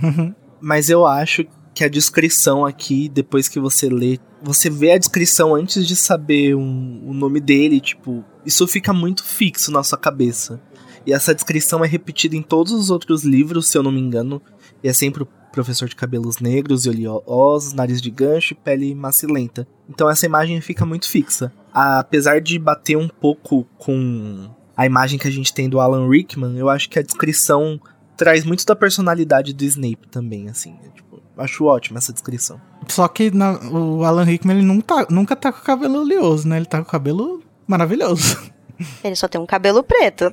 [0.60, 5.54] mas eu acho que a descrição aqui, depois que você lê, você vê a descrição
[5.54, 10.60] antes de saber um, o nome dele, tipo, isso fica muito fixo na sua cabeça.
[11.06, 14.42] E essa descrição é repetida em todos os outros livros, se eu não me engano.
[14.82, 18.94] E é sempre o professor de cabelos negros e oleosos, nariz de gancho e pele
[18.94, 19.66] macilenta.
[19.88, 21.52] Então essa imagem fica muito fixa.
[21.72, 26.56] Apesar de bater um pouco com a imagem que a gente tem do Alan Rickman,
[26.56, 27.80] eu acho que a descrição
[28.16, 30.76] traz muito da personalidade do Snape também, assim.
[30.84, 32.60] É, tipo, acho ótima essa descrição.
[32.88, 36.48] Só que na, o Alan Rickman ele nunca, tá, nunca tá com o cabelo oleoso,
[36.48, 36.56] né?
[36.56, 38.38] Ele tá com o cabelo maravilhoso.
[39.04, 40.32] Ele só tem um cabelo preto.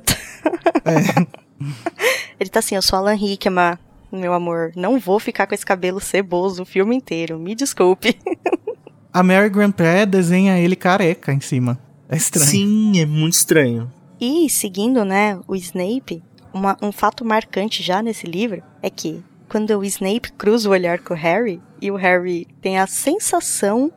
[0.84, 1.26] É.
[2.40, 3.78] Ele tá assim, eu sou Alan Rickman,
[4.10, 8.18] meu amor, não vou ficar com esse cabelo ceboso o filme inteiro, me desculpe.
[9.12, 11.78] A Mary Grandpa desenha ele careca em cima.
[12.08, 12.46] É estranho.
[12.46, 13.92] Sim, é muito estranho.
[14.20, 19.76] E, seguindo, né, o Snape, uma, um fato marcante já nesse livro é que quando
[19.78, 23.90] o Snape cruza o olhar com o Harry, e o Harry tem a sensação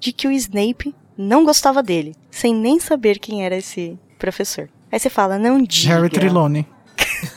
[0.00, 4.68] de que o Snape não gostava dele, sem nem saber quem era esse professor.
[4.90, 5.94] Aí você fala, não diga.
[5.94, 6.66] Harry Trilone.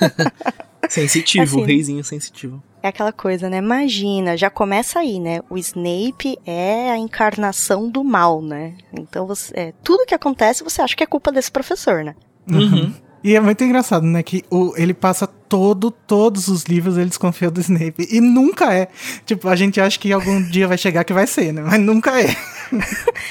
[0.89, 2.61] Sensitivo, assim, reizinho sensitivo.
[2.83, 3.57] É aquela coisa, né?
[3.57, 5.41] Imagina, já começa aí, né?
[5.49, 8.75] O Snape é a encarnação do mal, né?
[8.91, 12.15] Então, você, é, tudo que acontece você acha que é culpa desse professor, né?
[12.49, 12.93] Uhum.
[13.23, 14.23] E é muito engraçado, né?
[14.23, 18.07] Que o, ele passa todo, todos os livros ele desconfia do Snape.
[18.09, 18.87] E nunca é.
[19.25, 21.61] Tipo, a gente acha que algum dia vai chegar que vai ser, né?
[21.61, 22.35] Mas nunca é.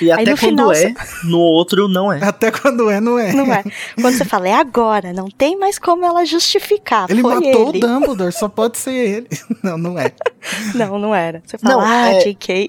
[0.01, 2.23] E até quando final, é, no outro não é.
[2.23, 3.33] Até quando é, não é.
[3.33, 3.65] Não é.
[3.95, 7.11] Quando você fala, é agora, não tem mais como ela justificar.
[7.11, 7.79] Ele matou ele.
[7.79, 9.29] o Dumbledore, só pode ser ele.
[9.63, 10.13] Não, não é.
[10.75, 11.43] Não, não era.
[11.45, 12.19] Você fala, não, ah, é...
[12.21, 12.69] JK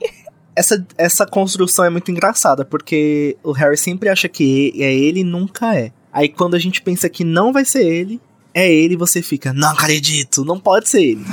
[0.55, 5.23] essa, essa construção é muito engraçada, porque o Harry sempre acha que é ele e
[5.23, 5.91] nunca é.
[6.11, 8.19] Aí quando a gente pensa que não vai ser ele,
[8.53, 11.25] é ele, você fica, não acredito, não pode ser ele.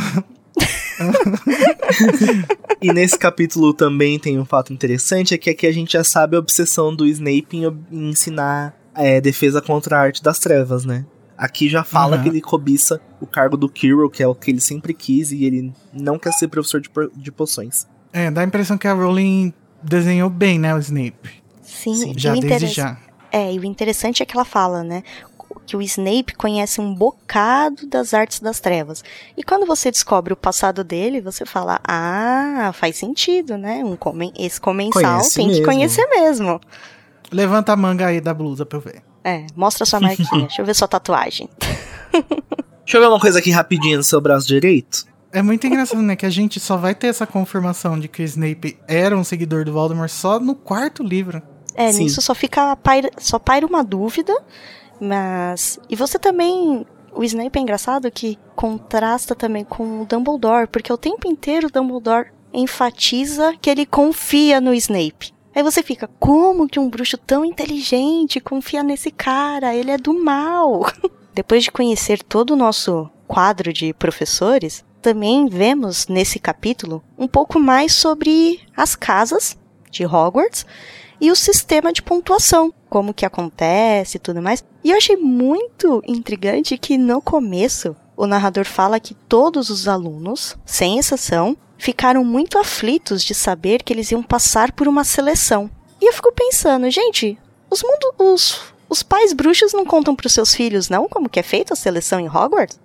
[2.81, 6.37] e nesse capítulo também tem um fato interessante, é que aqui a gente já sabe
[6.37, 11.05] a obsessão do Snape em, em ensinar é, defesa contra a arte das trevas, né?
[11.37, 12.23] Aqui já fala uhum.
[12.23, 15.45] que ele cobiça o cargo do Kirill, que é o que ele sempre quis, e
[15.45, 17.87] ele não quer ser professor de, de poções.
[18.13, 21.31] É, dá a impressão que a Rowling desenhou bem, né, o Snape.
[21.63, 22.99] Sim, Sim já desde já.
[23.31, 25.03] É, e o interessante é que ela fala, né?
[25.67, 29.05] Que o Snape conhece um bocado das artes das trevas.
[29.37, 33.83] E quando você descobre o passado dele, você fala: Ah, faz sentido, né?
[33.85, 35.61] Um comen esse comensal Conhece tem mesmo.
[35.63, 36.61] que conhecer mesmo.
[37.31, 39.03] Levanta a manga aí da blusa pra eu ver.
[39.23, 40.29] É, mostra sua marquinha.
[40.49, 41.49] Deixa eu ver sua tatuagem.
[42.13, 45.07] Deixa eu ver uma coisa aqui rapidinho no seu braço direito.
[45.31, 46.17] É muito engraçado, né?
[46.17, 49.67] Que a gente só vai ter essa confirmação de que o Snape era um seguidor
[49.67, 51.43] do Voldemort só no quarto livro.
[51.75, 52.05] É, Sim.
[52.05, 54.35] nisso só fica paira, só paira uma dúvida,
[55.01, 60.93] mas e você também o Snape é engraçado que contrasta também com o Dumbledore, porque
[60.93, 65.33] o tempo inteiro o Dumbledore enfatiza que ele confia no Snape.
[65.55, 69.75] Aí você fica, como que um bruxo tão inteligente confia nesse cara?
[69.75, 70.87] Ele é do mal.
[71.35, 77.59] Depois de conhecer todo o nosso quadro de professores, também vemos nesse capítulo um pouco
[77.59, 79.59] mais sobre as casas
[79.91, 80.65] de Hogwarts
[81.21, 84.65] e o sistema de pontuação, como que acontece e tudo mais.
[84.83, 90.57] E eu achei muito intrigante que no começo o narrador fala que todos os alunos,
[90.65, 95.71] sem exceção, ficaram muito aflitos de saber que eles iam passar por uma seleção.
[96.01, 97.39] E eu fico pensando, gente,
[97.71, 101.39] os mundo, os, os pais bruxos não contam para os seus filhos, não, como que
[101.39, 102.81] é feita a seleção em Hogwarts?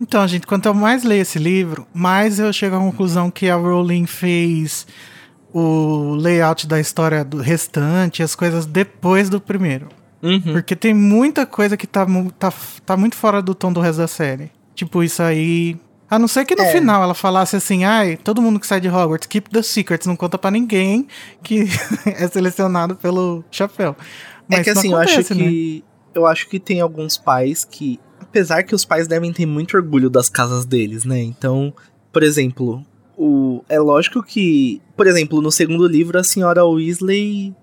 [0.00, 3.56] então, gente, quanto eu mais leio esse livro, mais eu chego à conclusão que a
[3.56, 4.86] Rowling fez
[5.52, 9.88] o layout da história do restante, as coisas depois do primeiro.
[10.22, 10.40] Uhum.
[10.40, 12.06] Porque tem muita coisa que tá,
[12.38, 12.52] tá,
[12.84, 14.50] tá muito fora do tom do resto da série.
[14.74, 15.76] Tipo, isso aí.
[16.08, 16.72] A não ser que no é.
[16.72, 20.16] final ela falasse assim, ai, todo mundo que sai de Hogwarts, keep the secrets, não
[20.16, 21.06] conta para ninguém
[21.42, 21.68] que
[22.04, 23.96] é selecionado pelo chapéu.
[24.48, 25.44] Mas é que assim, acontece, eu acho né?
[25.44, 25.84] que.
[26.12, 30.10] Eu acho que tem alguns pais que apesar que os pais devem ter muito orgulho
[30.10, 31.20] das casas deles, né?
[31.20, 31.72] Então,
[32.12, 32.84] por exemplo,
[33.22, 37.54] o, é lógico que, por exemplo, no segundo livro, a senhora Weasley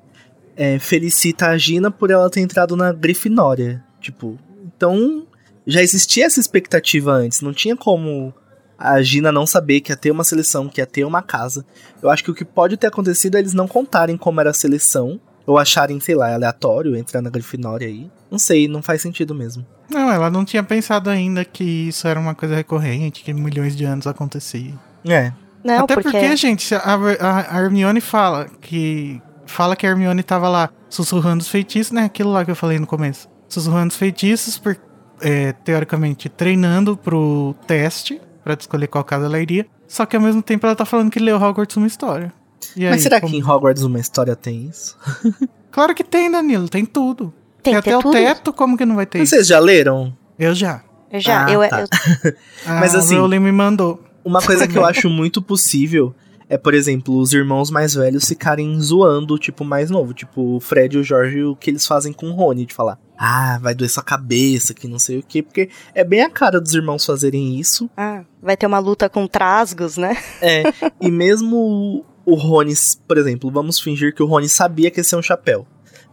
[0.56, 3.84] é, felicita a Gina por ela ter entrado na Grifinória.
[4.00, 5.26] Tipo, então
[5.65, 8.32] já existia essa expectativa antes, não tinha como
[8.78, 11.65] a Gina não saber que ia ter uma seleção, que ia ter uma casa.
[12.04, 14.54] Eu acho que o que pode ter acontecido é eles não contarem como era a
[14.54, 18.12] seleção, ou acharem, sei lá, aleatório entrar na Grifinória aí.
[18.30, 19.65] Não sei, não faz sentido mesmo.
[19.89, 23.86] Não, ela não tinha pensado ainda que isso era uma coisa recorrente, que milhões de
[23.86, 24.76] anos acontecia.
[25.04, 25.34] É.
[25.68, 26.10] Não, Até porque...
[26.12, 26.80] porque, gente, a,
[27.20, 29.22] a, a Hermione fala que.
[29.46, 32.04] Fala que a Hermione tava lá sussurrando os feitiços, né?
[32.06, 33.30] Aquilo lá que eu falei no começo.
[33.48, 34.78] Sussurrando os feitiços, por,
[35.22, 39.66] é, teoricamente treinando pro teste, pra escolher qual casa ela iria.
[39.88, 42.34] Só que ao mesmo tempo ela tá falando que leu Hogwarts uma história.
[42.76, 44.98] E Mas aí, será como- que em Hogwarts uma história tem isso?
[45.72, 47.32] Claro que tem, Danilo, tem tudo.
[47.62, 48.14] Tem Tem até o tudo.
[48.14, 49.30] teto, como que não vai ter isso?
[49.36, 50.12] Vocês já leram?
[50.40, 50.82] Eu já.
[51.12, 51.82] Eu já, Ah, eu, tá.
[51.82, 52.34] eu-
[52.66, 54.04] Mas a assim- Rowling me mandou.
[54.28, 56.13] Uma coisa que eu acho muito possível
[56.50, 60.13] é, por exemplo, os irmãos mais velhos ficarem zoando o tipo mais novo.
[60.13, 62.98] Tipo, o Fred e o Jorge, o que eles fazem com o Rony, de falar,
[63.18, 65.44] ah, vai doer sua cabeça, que não sei o quê.
[65.44, 67.90] Porque é bem a cara dos irmãos fazerem isso.
[67.98, 70.16] Ah, vai ter uma luta com trasgos, né?
[70.42, 70.63] É,
[71.02, 72.74] e mesmo o Rony,
[73.08, 75.68] por exemplo, vamos fingir que o Rony sabia que esse é um chapéu.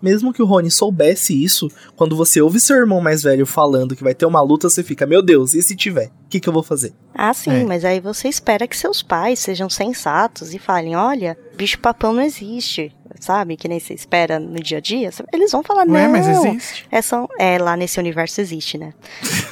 [0.04, 4.04] Mesmo que o Rony soubesse isso, quando você ouve seu irmão mais velho falando que
[4.04, 6.08] vai ter uma luta, você fica, meu Deus, e se tiver?
[6.08, 6.92] O que, que eu vou fazer?
[7.14, 7.64] Ah, sim, É.
[7.64, 12.20] mas aí você espera que seus pais sejam sensatos e falem, olha, bicho papão não
[12.20, 13.56] existe, sabe?
[13.56, 15.08] Que nem você espera no dia a dia.
[15.32, 16.86] Eles vão falar, Ué, não, mas existe.
[16.90, 18.92] É, só, é, lá nesse universo existe, né?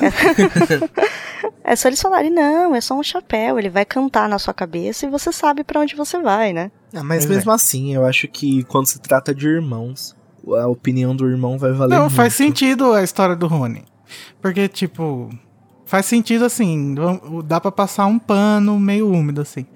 [1.65, 5.07] é só eles falarem, não, é só um chapéu, ele vai cantar na sua cabeça
[5.07, 6.71] e você sabe pra onde você vai, né?
[6.95, 10.15] Ah, mas Pois mesmo assim, eu acho que quando se trata de irmãos,
[10.59, 12.14] a opinião do irmão vai valer Não, muito.
[12.14, 13.85] faz sentido a história do Rony.
[14.40, 15.31] Porque, tipo,
[15.87, 16.94] faz sentido assim,
[17.44, 19.66] dá pra passar um pano meio úmido, assim.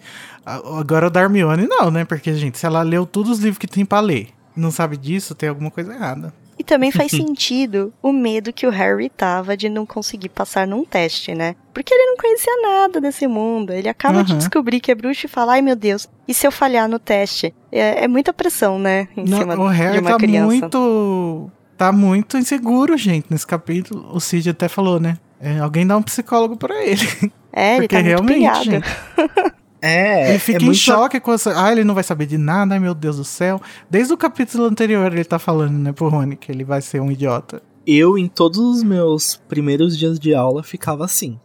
[0.45, 2.05] Agora o da Hermione não, né?
[2.05, 5.35] Porque, gente, se ela leu todos os livros que tem pra ler não sabe disso,
[5.35, 6.33] tem alguma coisa errada.
[6.67, 10.85] E também faz sentido o medo que o Harry tava de não conseguir passar num
[10.85, 11.55] teste, né?
[11.73, 13.73] Porque ele não conhecia nada desse mundo.
[13.73, 14.39] Ele acaba de Aham.
[14.39, 17.55] descobrir que é bruxo e fala, ai meu Deus, e se eu falhar no teste?
[17.71, 19.07] É, é muita pressão, né?
[19.17, 20.47] Em Não, cima o de Harry uma tá criança.
[20.47, 21.51] muito.
[21.79, 24.09] Tá muito inseguro, gente, nesse capítulo.
[24.13, 25.19] O Cid até falou, né?
[25.39, 27.07] É, alguém dá um psicólogo pra ele.
[27.53, 28.71] É, ele Porque tá muito realmente,
[29.81, 31.53] É, ele fica é em muito- choque com essa.
[31.63, 33.61] Ah, ele não vai saber de nada, ai meu Deus do céu.
[33.91, 37.11] Desde o capítulo anterior ele tá falando, né, pro Rony, que ele vai ser um
[37.11, 37.63] idiota.
[37.87, 41.39] Eu, em todos os meus primeiros dias de aula, ficava assim.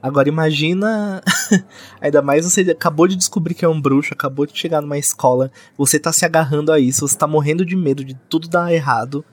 [0.00, 1.20] Agora imagina.
[2.00, 5.50] Ainda mais você acabou de descobrir que é um bruxo, acabou de chegar numa escola,
[5.76, 9.24] você tá se agarrando a isso, você tá morrendo de medo de tudo dar errado.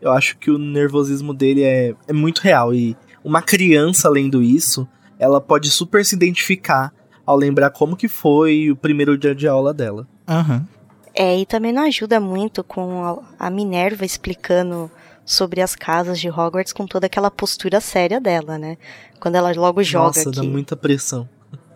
[0.00, 2.74] Eu acho que o nervosismo dele é, é muito real.
[2.74, 6.92] E uma criança lendo isso, ela pode super se identificar
[7.26, 10.06] ao lembrar como que foi o primeiro dia de aula dela.
[10.28, 10.66] Aham.
[11.14, 14.90] É, e também não ajuda muito com a, Minerva explicando
[15.24, 18.76] sobre as casas de Hogwarts com toda aquela postura séria dela, né?
[19.20, 21.28] Quando ela logo joga Nossa, que dá muita pressão.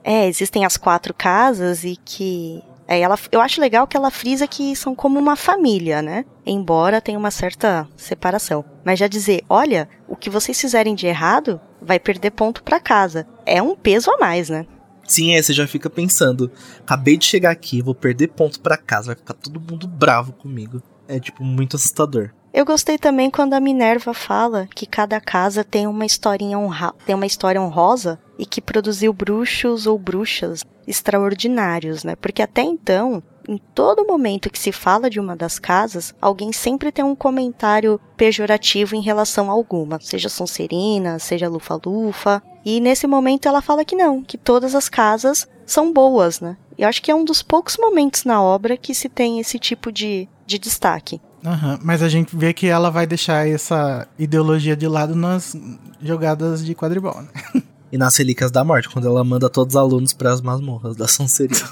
[0.02, 4.48] é, existem as quatro casas e que é, ela, eu acho legal que ela frisa
[4.48, 6.24] que são como uma família, né?
[6.44, 8.64] Embora tenha uma certa separação.
[8.82, 13.26] Mas já dizer, olha, o que vocês fizerem de errado vai perder ponto pra casa.
[13.44, 14.66] É um peso a mais, né?
[15.08, 19.06] Sim, é, você já fica pensando, acabei de chegar aqui, vou perder ponto pra casa,
[19.06, 20.82] vai ficar todo mundo bravo comigo.
[21.08, 22.30] É, tipo, muito assustador.
[22.52, 27.14] Eu gostei também quando a Minerva fala que cada casa tem uma historinha honra tem
[27.14, 32.16] uma história honrosa e que produziu bruxos ou bruxas extraordinários, né?
[32.16, 36.92] Porque até então, em todo momento que se fala de uma das casas, alguém sempre
[36.92, 42.42] tem um comentário pejorativo em relação a alguma, seja Sonserina, seja Lufa-Lufa.
[42.68, 46.54] E nesse momento ela fala que não, que todas as casas são boas, né?
[46.76, 49.58] E eu acho que é um dos poucos momentos na obra que se tem esse
[49.58, 51.18] tipo de, de destaque.
[51.42, 55.56] Aham, Mas a gente vê que ela vai deixar essa ideologia de lado nas
[56.02, 57.62] jogadas de quadribol, né?
[57.90, 61.66] E nas Relíquias da Morte, quando ela manda todos os alunos pras masmorras da Sonserina.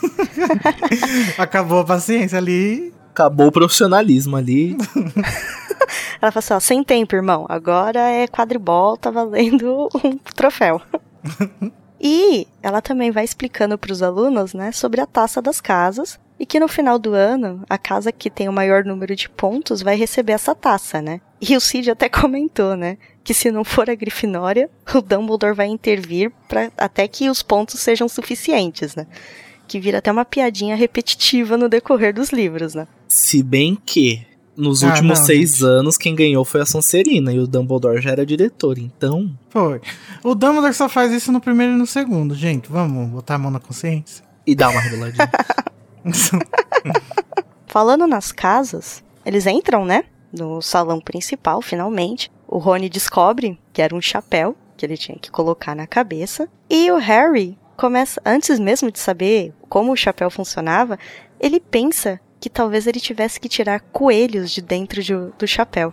[1.37, 2.91] Acabou a paciência ali.
[3.11, 4.79] Acabou o profissionalismo ali.
[6.21, 7.47] Ela fala assim, ó, sem tempo, irmão.
[7.49, 10.81] Agora é quadribol, tá valendo um troféu.
[12.01, 16.45] e ela também vai explicando para os alunos, né, sobre a taça das casas e
[16.45, 19.97] que no final do ano, a casa que tem o maior número de pontos vai
[19.97, 21.21] receber essa taça, né?
[21.41, 25.67] E o Cid até comentou, né, que se não for a Grifinória, o Dumbledore vai
[25.67, 29.07] intervir para até que os pontos sejam suficientes, né?
[29.67, 32.87] Que vira até uma piadinha repetitiva no decorrer dos livros, né?
[33.09, 34.25] Se bem que
[34.57, 35.65] Nos Ah, últimos não, seis gente.
[35.67, 39.31] anos, quem ganhou foi a Sonserina e o Dumbledore já era diretor, então.
[39.51, 39.81] Foi.
[40.25, 42.71] O Dumbledore só faz isso no primeiro e no segundo, gente.
[42.71, 44.25] Vamos botar a mão na consciência?
[44.47, 45.31] E dá uma reboladinha.
[47.67, 50.05] Falando nas casas, eles entram, né?
[50.33, 52.31] No salão principal, finalmente.
[52.49, 56.49] O Rony descobre que era um chapéu que ele tinha que colocar na cabeça.
[56.71, 60.99] E o Harry começa, antes mesmo de saber como o chapéu funcionava,
[61.41, 65.93] ele pensa que talvez ele tivesse que tirar coelhos de dentro de- do chapéu.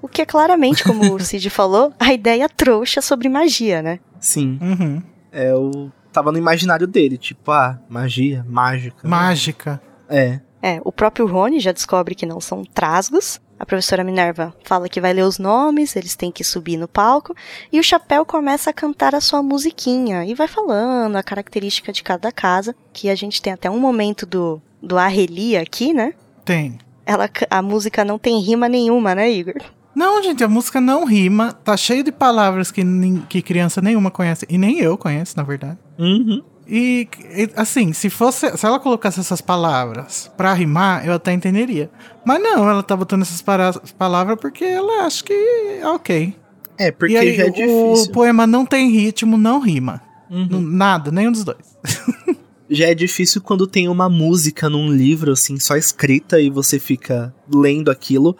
[0.00, 3.98] O que é claramente, como o Cid falou, a ideia trouxa sobre magia, né?
[4.20, 4.56] Sim.
[4.62, 5.02] Uhum.
[5.32, 9.08] É, eu tava no imaginário dele, tipo, ah, magia, mágica.
[9.08, 9.82] Mágica.
[10.08, 10.38] É.
[10.62, 13.40] É, o próprio Rony já descobre que não são trasgos.
[13.58, 17.34] A professora Minerva fala que vai ler os nomes, eles têm que subir no palco.
[17.72, 22.02] E o Chapéu começa a cantar a sua musiquinha e vai falando a característica de
[22.04, 22.76] cada casa.
[22.92, 26.12] Que a gente tem até um momento do, do Arrelia aqui, né?
[26.44, 26.78] Tem.
[27.06, 29.54] Ela, a música não tem rima nenhuma, né, Igor?
[29.94, 31.52] Não, gente, a música não rima.
[31.52, 32.82] Tá cheio de palavras que,
[33.28, 34.46] que criança nenhuma conhece.
[34.48, 35.78] E nem eu conheço, na verdade.
[35.98, 36.42] Uhum.
[36.66, 38.56] E, e, assim, se fosse.
[38.56, 41.90] Se ela colocasse essas palavras pra rimar, eu até entenderia.
[42.24, 46.36] Mas não, ela tá botando essas para- palavras porque ela acha que é ok.
[46.78, 48.04] É, porque aí, já é o, difícil.
[48.04, 50.00] o poema não tem ritmo, não rima.
[50.30, 50.60] Uhum.
[50.60, 51.76] Nada, nenhum dos dois.
[52.70, 57.34] Já é difícil quando tem uma música num livro, assim, só escrita e você fica
[57.52, 58.36] lendo aquilo.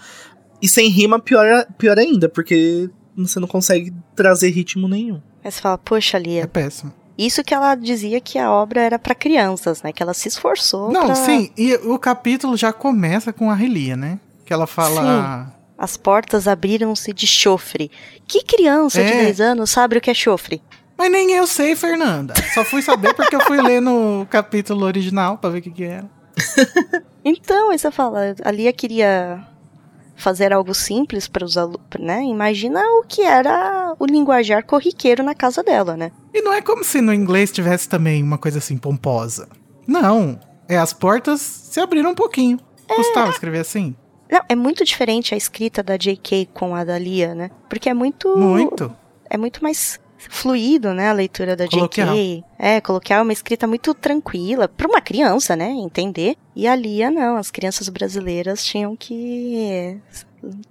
[0.62, 5.20] E sem rima, pior, pior ainda, porque você não consegue trazer ritmo nenhum.
[5.42, 6.92] Aí você fala, poxa, É Lia, péssimo.
[7.18, 9.92] isso que ela dizia que a obra era pra crianças, né?
[9.92, 11.14] Que ela se esforçou Não, pra...
[11.16, 14.20] sim, e o capítulo já começa com a Relia, né?
[14.44, 15.52] Que ela fala.
[15.78, 17.90] As portas abriram-se de chofre.
[18.28, 19.22] Que criança de É.
[19.24, 20.62] 10 anos sabe o que é chofre?
[21.00, 22.34] Mas nem eu sei, Fernanda.
[22.52, 25.84] Só fui saber porque eu fui ler no capítulo original pra ver o que, que
[25.84, 26.04] era.
[27.22, 29.46] Então, você fala, a Lia queria
[30.16, 32.22] fazer algo simples para os alunos, né?
[32.22, 36.12] Imagina o que era o linguajar corriqueiro na casa dela, né?
[36.32, 39.50] E não é como se no inglês tivesse também uma coisa assim pomposa.
[39.86, 40.40] Não.
[40.66, 42.58] É as portas se abriram um pouquinho.
[42.88, 43.94] Custava escrever assim?
[44.30, 46.48] Não, é muito diferente a escrita da J.K.
[46.54, 47.50] com a da Lia, né?
[47.68, 48.34] Porque é muito...
[48.34, 48.90] Muito.
[49.28, 51.08] É muito mais fluido, né?
[51.08, 52.14] A leitura da Coloquial.
[52.14, 52.44] J.K.
[52.58, 54.68] É, coloquial é uma escrita muito tranquila.
[54.68, 55.70] Para uma criança, né?
[55.70, 56.36] Entender.
[56.54, 57.36] E a Lia, não.
[57.36, 59.98] As crianças brasileiras tinham que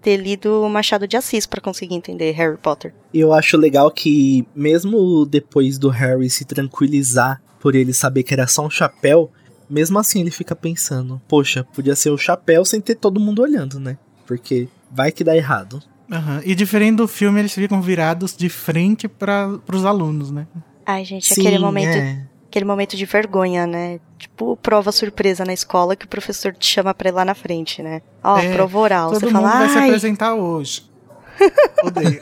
[0.01, 2.93] ter lido o Machado de Assis para conseguir entender Harry Potter.
[3.13, 8.33] E eu acho legal que, mesmo depois do Harry se tranquilizar por ele saber que
[8.33, 9.31] era só um chapéu,
[9.69, 13.79] mesmo assim ele fica pensando: poxa, podia ser o chapéu sem ter todo mundo olhando,
[13.79, 13.97] né?
[14.25, 15.81] Porque vai que dá errado.
[16.11, 16.41] Aham.
[16.43, 20.47] E diferente do filme, eles ficam virados de frente para os alunos, né?
[20.85, 22.25] Ai, gente, aquele momento, é.
[22.47, 23.99] aquele momento de vergonha, né?
[24.17, 27.83] Tipo, prova surpresa na escola que o professor te chama pra ir lá na frente,
[27.83, 28.01] né?
[28.23, 29.11] Ó, É, prova oral.
[29.11, 30.89] Todo Você mundo fala, vai se ai, apresentar hoje.
[31.83, 32.19] Odeio.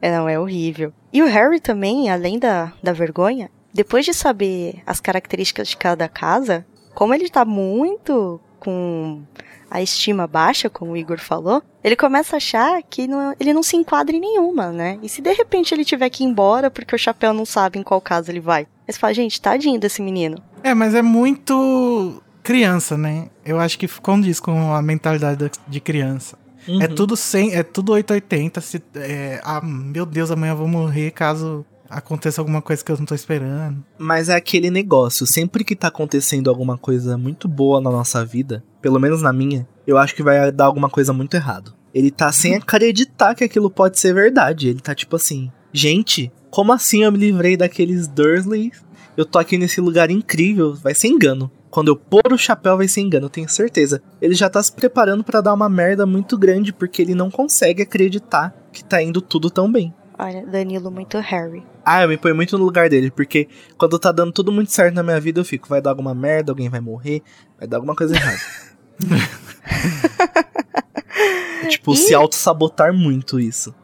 [0.00, 0.92] É, não, é horrível.
[1.12, 6.08] E o Harry também, além da, da vergonha, depois de saber as características de cada
[6.08, 6.64] casa,
[6.94, 9.22] como ele tá muito com
[9.70, 13.62] a estima baixa, como o Igor falou, ele começa a achar que não- ele não
[13.62, 14.98] se enquadra em nenhuma, né?
[15.02, 17.82] E se de repente ele tiver que ir embora porque o chapéu não sabe em
[17.82, 18.66] qual casa ele vai?
[18.88, 20.36] Você fala, gente, tadinho desse menino.
[20.62, 23.28] É, mas é muito criança, né?
[23.44, 26.36] Eu acho que condiz com a mentalidade da- de criança.
[26.66, 26.94] É Uhum.
[26.94, 28.60] tudo 100, é tudo 880.
[28.60, 32.98] Se, é, ah, meu Deus, amanhã eu vou morrer caso aconteça alguma coisa que eu
[32.98, 33.84] não tô esperando.
[33.96, 38.64] Mas é aquele negócio, sempre que tá acontecendo alguma coisa muito boa na nossa vida,
[38.82, 41.74] pelo menos na minha, eu acho que vai dar alguma coisa muito errado.
[41.94, 44.68] Ele tá sem acreditar que aquilo pode ser verdade.
[44.68, 48.72] Ele tá tipo assim, gente, como assim eu me livrei daqueles Dursley?
[49.16, 51.50] Eu tô aqui nesse lugar incrível, vai ser engano.
[51.70, 54.02] Quando eu pôr o chapéu vai ser engano, eu tenho certeza.
[54.20, 57.82] Ele já tá se preparando pra dar uma merda muito grande porque ele não consegue
[57.82, 59.94] acreditar que tá indo tudo tão bem.
[60.18, 61.62] Olha, Danilo muito Harry.
[61.84, 64.94] Ah, eu me ponho muito no lugar dele, porque quando tá dando tudo muito certo
[64.94, 67.22] na minha vida, eu fico, vai dar alguma merda, alguém vai morrer,
[67.58, 68.38] vai dar alguma coisa errada.
[71.62, 73.74] É, tipo, E- se auto-sabotar muito isso.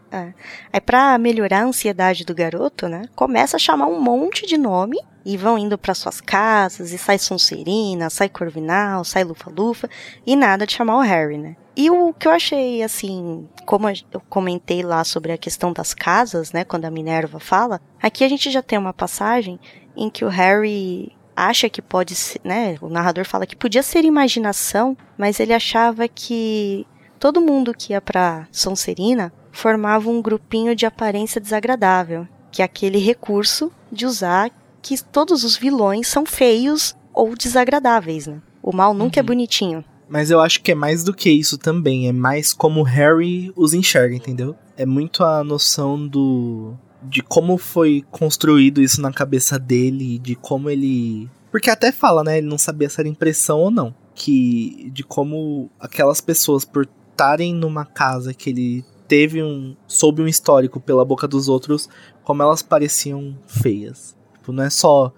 [0.73, 4.99] Aí pra melhorar a ansiedade do garoto, né, começa a chamar um monte de nome
[5.25, 9.89] e vão indo para suas casas e sai Sonserina, sai Corvinal, sai Lufa-Lufa
[10.27, 11.55] e nada de chamar o Harry, né?
[11.81, 16.53] E o que eu achei assim, como eu comentei lá sobre a questão das casas,
[16.53, 19.59] né, quando a Minerva fala, aqui a gente já tem uma passagem
[19.97, 24.05] em que o Harry acha que pode ser, né, o narrador fala que podia ser
[24.05, 26.87] imaginação, mas ele achava que
[27.19, 32.99] todo mundo que ia para Sonserina formava um grupinho de aparência desagradável, que é aquele
[32.99, 34.51] recurso de usar
[34.83, 38.43] que todos os vilões são feios ou desagradáveis, né?
[38.63, 39.27] O mal nunca é Uhum.
[39.29, 39.85] bonitinho.
[40.11, 42.09] Mas eu acho que é mais do que isso também.
[42.09, 44.57] É mais como Harry os enxerga, entendeu?
[44.77, 46.75] É muito a noção do.
[47.01, 51.31] de como foi construído isso na cabeça dele, de como ele.
[51.53, 52.39] Porque até fala, né?
[52.39, 53.95] Ele não sabia se era impressão ou não.
[54.13, 54.91] Que.
[54.93, 59.77] de como aquelas pessoas, por estarem numa casa que ele teve um.
[59.87, 61.89] soube um histórico pela boca dos outros,
[62.25, 64.17] como elas pareciam feias.
[64.33, 65.13] Tipo, não é só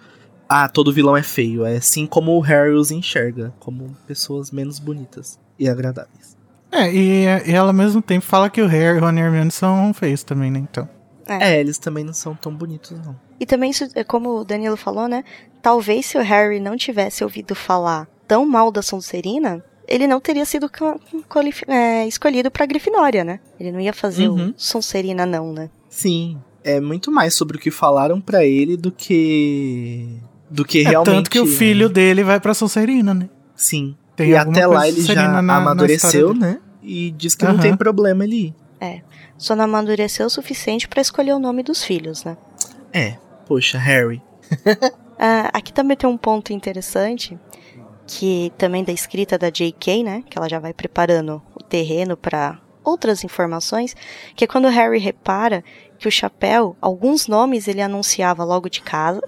[0.53, 1.65] ah, todo vilão é feio.
[1.65, 6.37] É assim como o Harry os enxerga, como pessoas menos bonitas e agradáveis.
[6.71, 9.51] É, e, e ela ao mesmo tempo fala que o Harry e o Ron Hermione
[9.51, 10.59] são feios também, né?
[10.59, 10.87] Então.
[11.27, 11.55] É.
[11.55, 11.61] é.
[11.61, 13.19] eles também não são tão bonitos, não.
[13.41, 13.73] E também,
[14.07, 15.25] como o Danilo falou, né?
[15.63, 20.45] Talvez se o Harry não tivesse ouvido falar tão mal da Sonserina, ele não teria
[20.45, 20.71] sido
[21.67, 23.41] é, escolhido pra Grifinória, né?
[23.59, 24.51] Ele não ia fazer uhum.
[24.51, 25.71] o Sonserina não, né?
[25.89, 30.21] Sim, é muito mais sobre o que falaram para ele do que
[30.53, 31.15] do que é, realmente.
[31.15, 33.29] Tanto que o filho dele vai pra Sonserina, né?
[33.57, 33.97] Sim.
[34.15, 36.59] Tem e até lá ele já na, amadureceu, na né?
[36.83, 37.55] E diz que uhum.
[37.55, 38.55] não tem problema ele ir.
[38.81, 39.01] É.
[39.39, 42.37] Só não amadureceu o suficiente para escolher o nome dos filhos, né?
[42.93, 43.17] É.
[43.47, 44.21] Poxa, Harry.
[45.19, 47.39] ah, aqui também tem um ponto interessante,
[48.07, 50.25] que também da escrita da J.K., né?
[50.29, 53.97] Que ela já vai preparando o terreno para outras informações,
[54.35, 55.65] que é quando o Harry repara
[55.99, 59.21] que o chapéu, alguns nomes ele anunciava logo de cara,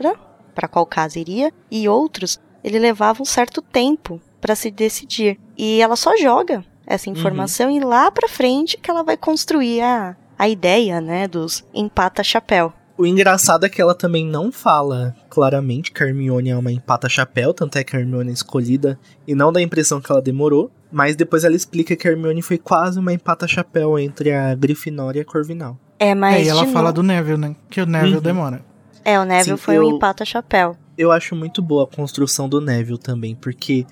[0.55, 5.39] para qual casa iria, e outros ele levava um certo tempo para se decidir.
[5.57, 7.17] E ela só joga essa uhum.
[7.17, 7.77] informação uhum.
[7.77, 12.73] e lá para frente que ela vai construir a, a ideia, né, dos empata-chapéu.
[12.97, 17.53] O engraçado é que ela também não fala claramente que a Hermione é uma empata-chapéu,
[17.53, 20.71] tanto é que a Hermione é escolhida e não dá a impressão que ela demorou,
[20.93, 25.23] mas depois ela explica que a Hermione foi quase uma empata-chapéu entre a Grifinória e
[25.23, 25.77] a Corvinal.
[25.99, 26.37] É, mas.
[26.37, 27.57] É, e ela fala do Neville, né?
[27.69, 28.23] Que o Neville uhum.
[28.23, 28.65] demora.
[29.05, 30.77] É, o Neville Sim, foi eu, um empata-chapéu.
[30.97, 33.87] Eu acho muito boa a construção do Neville também, porque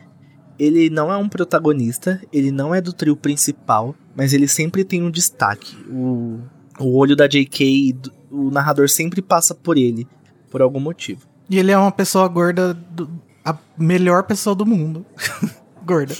[0.58, 5.02] ele não é um protagonista, ele não é do trio principal, mas ele sempre tem
[5.02, 5.76] um destaque.
[5.90, 6.40] O,
[6.78, 7.96] o olho da J.K.,
[8.30, 10.06] o narrador sempre passa por ele,
[10.50, 11.26] por algum motivo.
[11.50, 13.10] E ele é uma pessoa gorda, do,
[13.44, 15.04] a melhor pessoa do mundo.
[15.84, 16.14] gorda.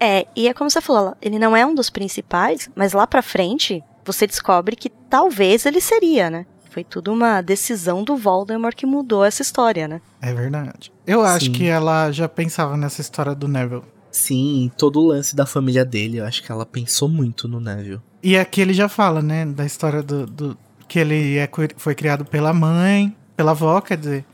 [0.00, 3.22] é, e é como você falou, ele não é um dos principais, mas lá pra
[3.22, 6.46] frente você descobre que talvez ele seria, né?
[6.74, 10.00] Foi tudo uma decisão do Voldemort que mudou essa história, né?
[10.20, 10.92] É verdade.
[11.06, 13.84] Eu acho que ela já pensava nessa história do Neville.
[14.10, 18.00] Sim, todo o lance da família dele, eu acho que ela pensou muito no Neville.
[18.20, 20.58] E aqui ele já fala, né, da história do, do
[20.88, 24.24] que ele é, foi criado pela mãe, pela avó, quer dizer,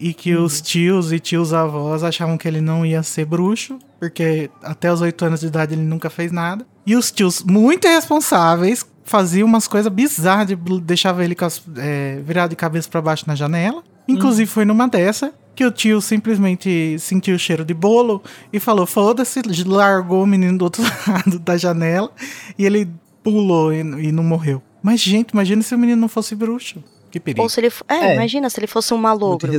[0.00, 0.44] e que uhum.
[0.44, 5.02] os tios e tios avós achavam que ele não ia ser bruxo, porque até os
[5.02, 6.66] oito anos de idade ele nunca fez nada.
[6.86, 12.50] E os tios muito irresponsáveis fazia umas coisas bizarras, de, deixava ele as, é, virado
[12.50, 13.84] de cabeça para baixo na janela.
[14.08, 14.52] Inclusive hum.
[14.54, 19.42] foi numa dessa que o tio simplesmente sentiu o cheiro de bolo e falou: foda-se,
[19.66, 22.10] largou o menino do outro lado da janela
[22.58, 22.88] e ele
[23.22, 24.62] pulou e, e não morreu.
[24.82, 26.82] Mas, gente, imagina se o menino não fosse bruxo.
[27.10, 27.42] Que perigo.
[27.42, 27.72] Ou se ele.
[27.88, 29.50] É, é, imagina se ele fosse um malogro.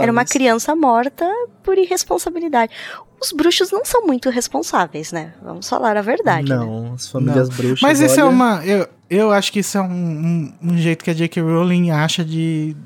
[0.00, 1.28] Era uma criança morta
[1.62, 2.72] por irresponsabilidade.
[3.20, 5.34] Os bruxos não são muito responsáveis, né?
[5.42, 6.48] Vamos falar a verdade.
[6.48, 6.92] Não, né?
[6.94, 7.56] as famílias não.
[7.56, 7.82] bruxas.
[7.82, 8.30] Mas isso é olha...
[8.30, 8.64] é uma.
[8.64, 11.42] Eu, eu acho que isso é um, um, um jeito que a J.K.
[11.42, 12.76] Rowling acha de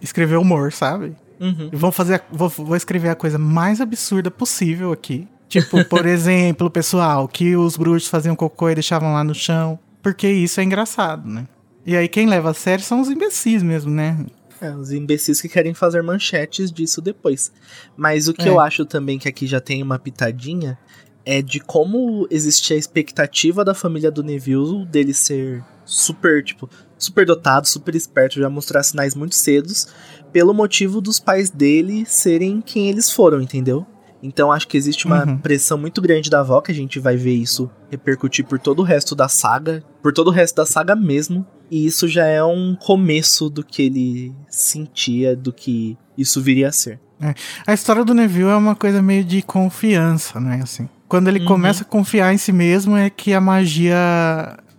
[0.00, 1.14] escrever humor, sabe?
[1.38, 1.70] Uhum.
[1.72, 2.22] Vou fazer.
[2.32, 5.28] Vou, vou escrever a coisa mais absurda possível aqui.
[5.48, 9.78] Tipo, por exemplo, pessoal, que os bruxos faziam cocô e deixavam lá no chão.
[10.02, 11.46] Porque isso é engraçado, né?
[11.84, 14.26] E aí quem leva a sério são os imbecis mesmo, né?
[14.60, 17.50] É, os imbecis que querem fazer manchetes disso depois.
[17.96, 18.48] Mas o que é.
[18.48, 20.78] eu acho também que aqui já tem uma pitadinha
[21.24, 26.68] é de como existia a expectativa da família do Neville dele ser super, tipo,
[26.98, 29.88] super dotado, super esperto, já mostrar sinais muito cedos,
[30.32, 33.86] pelo motivo dos pais dele serem quem eles foram, entendeu?
[34.22, 35.38] Então acho que existe uma uhum.
[35.38, 38.84] pressão muito grande da avó, que a gente vai ver isso repercutir por todo o
[38.84, 41.46] resto da saga, por todo o resto da saga mesmo.
[41.70, 46.72] E isso já é um começo do que ele sentia, do que isso viria a
[46.72, 46.98] ser.
[47.22, 47.34] É.
[47.66, 50.60] A história do Neville é uma coisa meio de confiança, né?
[50.62, 51.46] Assim, quando ele uhum.
[51.46, 53.96] começa a confiar em si mesmo é que a magia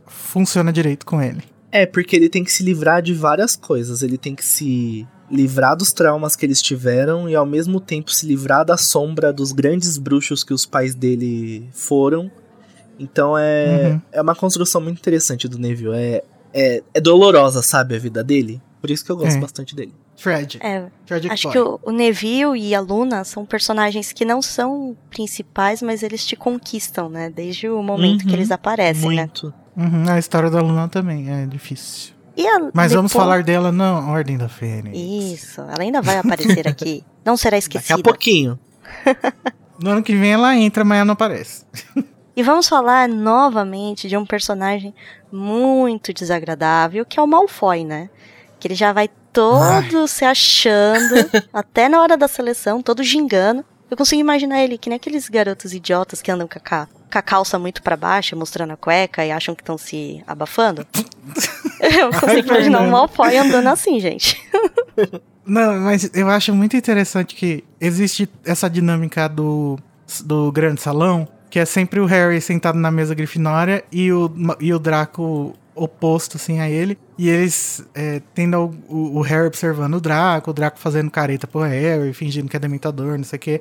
[0.08, 1.44] funciona direito com ele.
[1.72, 4.02] É, porque ele tem que se livrar de várias coisas.
[4.02, 8.26] Ele tem que se livrar dos traumas que eles tiveram e ao mesmo tempo se
[8.26, 12.30] livrar da sombra dos grandes bruxos que os pais dele foram.
[13.00, 14.02] Então é, uhum.
[14.12, 15.96] é uma construção muito interessante do Neville.
[15.96, 16.24] É,
[16.54, 18.62] é, é dolorosa, sabe, a vida dele.
[18.80, 19.40] Por isso que eu gosto é.
[19.40, 19.94] bastante dele.
[20.18, 20.60] Fred.
[20.62, 20.88] É,
[21.32, 21.52] acho boy.
[21.52, 26.26] que o, o, Neville e a Luna são personagens que não são principais, mas eles
[26.26, 27.30] te conquistam, né?
[27.30, 29.16] Desde o momento uhum, que eles aparecem, muito.
[29.18, 29.22] né?
[29.24, 29.54] Muito.
[29.96, 32.14] Uhum, a história da Luna também é difícil.
[32.38, 32.94] Mas depois...
[32.94, 34.98] vamos falar dela na Ordem da Fênix.
[34.98, 37.04] Isso, ela ainda vai aparecer aqui.
[37.26, 37.98] Não será esquecida.
[37.98, 38.60] Daqui a pouquinho.
[39.82, 41.66] No ano que vem ela entra, mas ela não aparece.
[42.42, 44.96] E vamos falar novamente de um personagem
[45.32, 48.10] muito desagradável, que é o Malfoy, né?
[48.60, 50.08] Que ele já vai todo Ai.
[50.08, 51.14] se achando,
[51.54, 53.64] até na hora da seleção, todo gingando.
[53.92, 57.22] Eu consigo imaginar ele que nem aqueles garotos idiotas que andam com a, com a
[57.22, 60.84] calça muito para baixo, mostrando a cueca e acham que estão se abafando.
[61.80, 64.44] Eu consigo Ai, imaginar um Malfoy andando assim, gente.
[65.46, 69.78] Não, mas eu acho muito interessante que existe essa dinâmica do,
[70.24, 74.74] do grande salão, que é sempre o Harry sentado na mesa grifinória e o, e
[74.74, 76.98] o Draco oposto, assim, a ele.
[77.18, 81.60] E eles é, tendo o, o, Harry observando o Draco, o Draco fazendo careta pro
[81.62, 83.60] Harry, fingindo que é dementador, não sei o quê.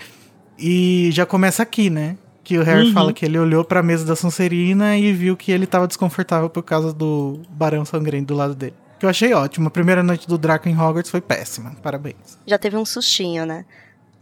[0.57, 2.17] E já começa aqui, né?
[2.45, 2.93] Que o Harry uhum.
[2.93, 6.63] fala que ele olhou pra mesa da Sonserina e viu que ele tava desconfortável por
[6.63, 8.75] causa do Barão Sangrento do lado dele.
[9.01, 9.67] Que eu achei ótimo.
[9.67, 11.73] A primeira noite do Draco em Hogwarts foi péssima.
[11.83, 12.39] Parabéns.
[12.47, 13.65] Já teve um sustinho, né?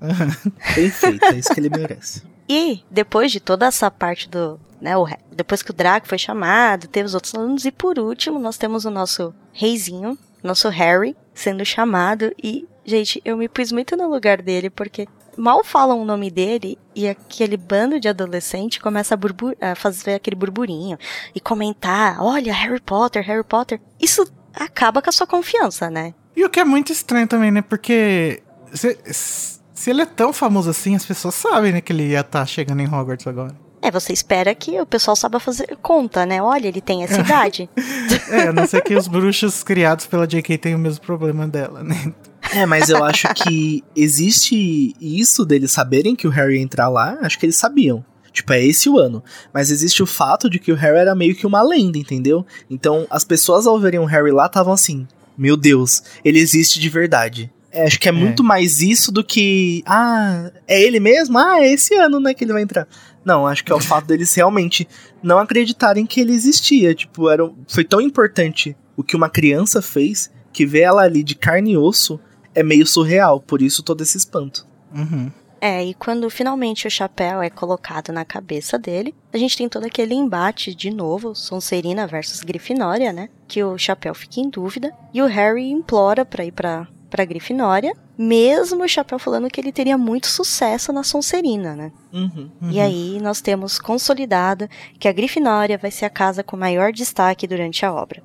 [0.74, 2.22] Perfeito, é isso que ele merece.
[2.48, 4.58] E depois de toda essa parte do.
[4.80, 8.38] Né, o, depois que o Draco foi chamado, teve os outros alunos, e por último,
[8.38, 12.32] nós temos o nosso reizinho, nosso Harry, sendo chamado.
[12.42, 16.78] E, gente, eu me pus muito no lugar dele, porque mal falam o nome dele
[16.94, 20.98] e aquele bando de adolescente começa a, a, fazer aquele burburinho
[21.34, 23.80] e comentar: olha, Harry Potter, Harry Potter.
[24.00, 26.14] Isso acaba com a sua confiança, né?
[26.36, 27.62] E o que é muito estranho também, né?
[27.62, 28.42] Porque
[28.72, 32.40] se, se ele é tão famoso assim, as pessoas sabem, né, que ele ia estar
[32.40, 33.54] tá chegando em Hogwarts agora.
[33.80, 36.42] É, você espera que o pessoal saiba fazer conta, né?
[36.42, 37.70] Olha, ele tem essa idade.
[38.28, 41.84] é, a não ser que os bruxos criados pela JK tenham o mesmo problema dela,
[41.84, 42.12] né?
[42.52, 47.16] É, mas eu acho que existe isso deles saberem que o Harry ia entrar lá,
[47.22, 48.04] acho que eles sabiam.
[48.32, 49.22] Tipo, é esse o ano.
[49.54, 52.44] Mas existe o fato de que o Harry era meio que uma lenda, entendeu?
[52.68, 55.06] Então, as pessoas ao verem o Harry lá estavam assim:
[55.36, 57.52] Meu Deus, ele existe de verdade.
[57.70, 59.82] É, acho que é, é, muito mais isso do que.
[59.86, 61.38] Ah, é ele mesmo?
[61.38, 62.88] Ah, é esse ano, né, que ele vai entrar.
[63.24, 64.88] Não, acho que é o fato deles realmente
[65.22, 66.94] não acreditarem que ele existia.
[66.94, 71.34] Tipo, era, foi tão importante o que uma criança fez que ver ela ali de
[71.34, 72.18] carne e osso
[72.54, 73.38] é meio surreal.
[73.40, 74.66] Por isso todo esse espanto.
[74.94, 75.30] Uhum.
[75.60, 79.84] É, e quando finalmente o chapéu é colocado na cabeça dele, a gente tem todo
[79.84, 83.28] aquele embate de novo, Sonserina versus Grifinória, né?
[83.46, 87.94] Que o chapéu fica em dúvida e o Harry implora para ir para para Grifinória,
[88.16, 91.92] mesmo o Chapéu falando que ele teria muito sucesso na Sonserina, né?
[92.12, 92.70] Uhum, uhum.
[92.70, 97.46] E aí nós temos consolidado que a Grifinória vai ser a casa com maior destaque
[97.46, 98.22] durante a obra.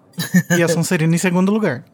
[0.58, 1.86] e a Sonserina em segundo lugar.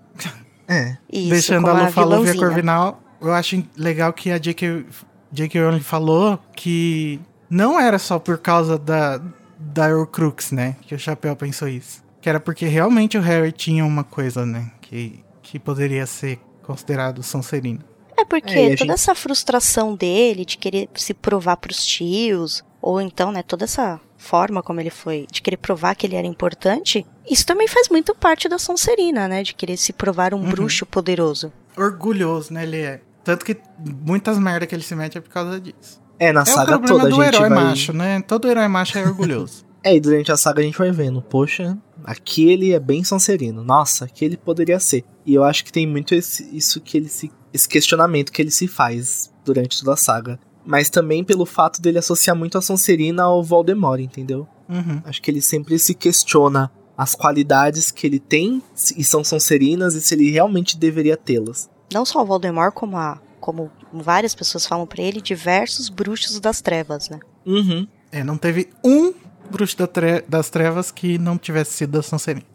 [0.67, 0.97] É.
[1.11, 4.85] Isso, Deixando a Lufa e a Corvinal, eu acho legal que a J.K.
[5.31, 5.61] J.K.
[5.61, 7.19] Rowling falou que
[7.49, 9.19] não era só por causa da,
[9.57, 10.75] da Horcrux, né?
[10.81, 12.03] Que o Chapéu pensou isso.
[12.21, 14.71] Que era porque realmente o Harry tinha uma coisa, né?
[14.81, 16.39] Que, que poderia ser
[16.70, 17.80] considerado Sonserino.
[18.15, 18.91] É porque é, toda gente...
[18.91, 23.99] essa frustração dele de querer se provar para os tios, ou então, né, toda essa
[24.17, 28.13] forma como ele foi, de querer provar que ele era importante, isso também faz muito
[28.13, 30.49] parte da Sonserina, né, de querer se provar um uhum.
[30.49, 31.51] bruxo poderoso.
[31.76, 33.01] Orgulhoso, né, ele é.
[33.24, 33.57] Tanto que
[34.05, 35.99] muitas merda que ele se mete é por causa disso.
[36.20, 37.63] É, na é saga o problema toda do a gente herói vai...
[37.63, 38.22] macho, né?
[38.22, 39.67] Todo herói macho é orgulhoso.
[39.82, 43.64] É, e durante a saga a gente vai vendo, poxa, aqui ele é bem Sonserino.
[43.64, 45.04] Nossa, aqui ele poderia ser.
[45.26, 47.32] E eu acho que tem muito esse, isso que ele se.
[47.54, 50.39] esse questionamento que ele se faz durante toda a saga.
[50.66, 54.47] Mas também pelo fato dele associar muito a Sonserina ao Voldemort, entendeu?
[54.68, 55.02] Uhum.
[55.04, 58.62] Acho que ele sempre se questiona as qualidades que ele tem
[58.95, 61.70] e são Sonserinas e se ele realmente deveria tê-las.
[61.93, 63.20] Não só o Voldemort, como a.
[63.39, 67.20] como várias pessoas falam para ele, diversos bruxos das trevas, né?
[67.45, 67.88] Uhum.
[68.12, 69.14] É, não teve um
[69.50, 72.45] bruxo da tre das trevas que não tivesse sido da Sonserina.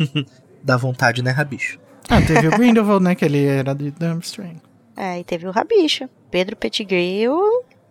[0.62, 1.78] Dá vontade, né, Rabicho?
[2.08, 4.60] Ah, teve o Grindelwald, né, que ele era de Durmstrang.
[4.96, 6.08] É, e teve o Rabicho.
[6.30, 7.38] Pedro Pettigrew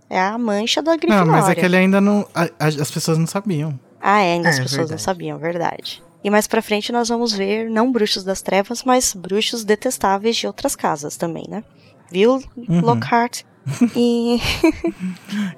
[0.10, 1.26] é a mancha da Grifinória.
[1.26, 2.28] Não, mas é que ele ainda não...
[2.34, 3.80] A, a, as pessoas não sabiam.
[4.02, 4.92] Ah, é, ainda é, as pessoas verdade.
[4.92, 6.04] não sabiam, verdade.
[6.24, 10.48] E mais pra frente nós vamos ver, não bruxos das trevas, mas bruxos detestáveis de
[10.48, 11.64] outras casas também, né?
[12.10, 12.82] Viu, uhum.
[12.82, 13.44] Lockhart?
[13.96, 14.40] e...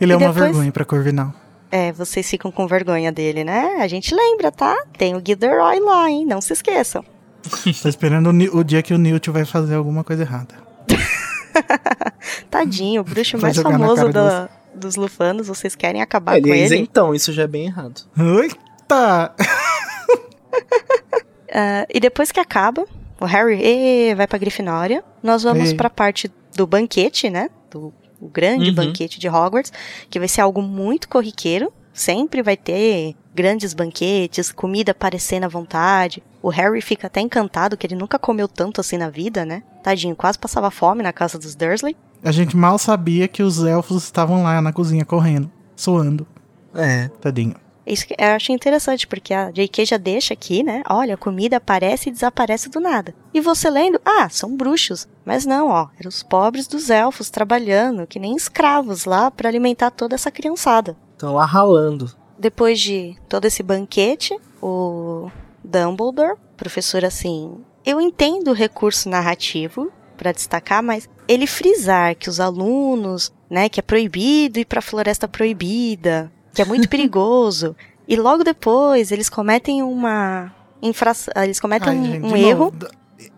[0.01, 0.35] ele é e uma depois...
[0.35, 1.33] vergonha pra Corvinal.
[1.71, 3.77] É, vocês ficam com vergonha dele, né?
[3.79, 4.75] A gente lembra, tá?
[4.97, 6.25] Tem o Gilderoy lá, hein?
[6.25, 7.03] Não se esqueçam.
[7.81, 10.55] Tô esperando o, o, dia que o Newt vai fazer alguma coisa errada.
[12.49, 16.61] Tadinho, o bruxo mais famoso do, dos lufanos, vocês querem acabar é, com ele?
[16.61, 18.01] Ele então, isso já é bem errado.
[18.17, 19.33] Eita!
[21.49, 22.85] uh, e depois que acaba,
[23.19, 25.75] o Harry e, vai pra Grifinória, nós vamos Ei.
[25.75, 27.49] pra parte do banquete, né?
[27.69, 27.93] Do
[28.25, 28.75] o grande uhum.
[28.75, 29.71] banquete de Hogwarts,
[30.09, 31.71] que vai ser algo muito corriqueiro.
[31.93, 36.21] Sempre vai ter grandes banquetes, comida aparecendo à vontade.
[36.41, 39.63] O Harry fica até encantado que ele nunca comeu tanto assim na vida, né?
[39.81, 41.95] Tadinho, quase passava fome na casa dos Dursley.
[42.23, 46.27] A gente mal sabia que os elfos estavam lá na cozinha correndo, suando.
[46.73, 47.07] É.
[47.21, 47.55] Tadinho.
[47.85, 49.85] Isso eu achei interessante, porque a J.K.
[49.85, 50.81] já deixa aqui, né?
[50.89, 53.13] Olha, a comida aparece e desaparece do nada.
[53.33, 55.07] E você lendo, ah, são bruxos.
[55.23, 59.91] Mas não, ó, eram os pobres dos elfos trabalhando, que nem escravos lá para alimentar
[59.91, 60.97] toda essa criançada.
[61.13, 62.11] Estão lá ralando.
[62.37, 65.29] Depois de todo esse banquete, o
[65.63, 72.39] Dumbledore, professor assim, eu entendo o recurso narrativo para destacar, mas ele frisar que os
[72.39, 77.75] alunos, né, que é proibido ir para a floresta proibida, que é muito perigoso.
[78.07, 80.51] E logo depois eles cometem uma
[80.81, 82.65] infração, eles cometem Ai, um, gente, um erro.
[82.65, 82.87] novo,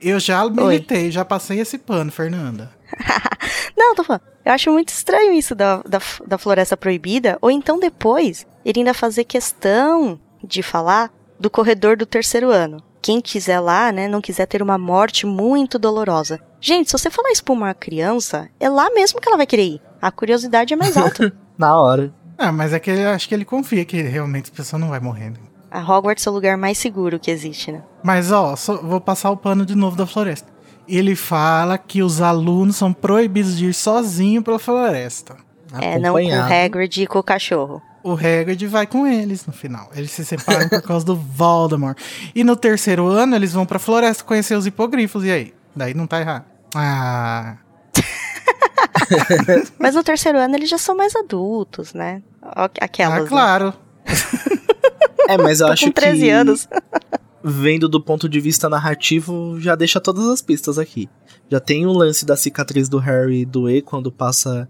[0.02, 2.72] Eu já militei, já passei esse pano, Fernanda.
[3.76, 4.22] Não, tô falando.
[4.46, 7.38] Eu acho muito estranho isso da, da, da Floresta Proibida.
[7.42, 12.82] Ou então depois, ele ainda fazer questão de falar do corredor do terceiro ano.
[13.02, 16.40] Quem quiser lá, né, não quiser ter uma morte muito dolorosa.
[16.60, 19.64] Gente, se você falar isso pra uma criança, é lá mesmo que ela vai querer
[19.64, 19.82] ir.
[20.02, 21.32] A curiosidade é mais alta.
[21.58, 22.14] Na hora.
[22.38, 25.00] Ah, mas é que eu acho que ele confia que realmente a pessoa não vai
[25.00, 25.32] morrer.
[25.32, 25.38] né?
[25.72, 27.82] A Hogwarts é o lugar mais seguro que existe, né?
[28.04, 30.48] Mas ó, só- vou passar o pano de novo da floresta.
[30.88, 35.36] Ele fala que os alunos são proibidos de ir sozinho pela floresta.
[35.82, 36.42] É, não com o.
[36.54, 37.82] Hagrid e com o cachorro.
[38.02, 39.90] O Hagrid vai com eles no final.
[39.94, 41.98] Eles se separam por causa do Voldemort.
[42.34, 45.26] E no terceiro ano eles vão pra floresta conhecer os hipogrifos.
[45.26, 45.54] E aí?
[45.76, 46.46] Daí não tá errado.
[46.74, 47.58] Ah,
[49.80, 52.22] Mas no terceiro ano eles já são mais adultos, né?
[52.80, 53.20] Aquelas.
[53.20, 53.28] ah né?
[53.28, 53.74] claro.
[55.28, 56.68] É, mas eu Tô acho com 13 que anos.
[57.44, 61.10] vendo do ponto de vista narrativo, já deixa todas as pistas aqui.
[61.50, 64.70] Já tem o lance da cicatriz do Harry doer quando passa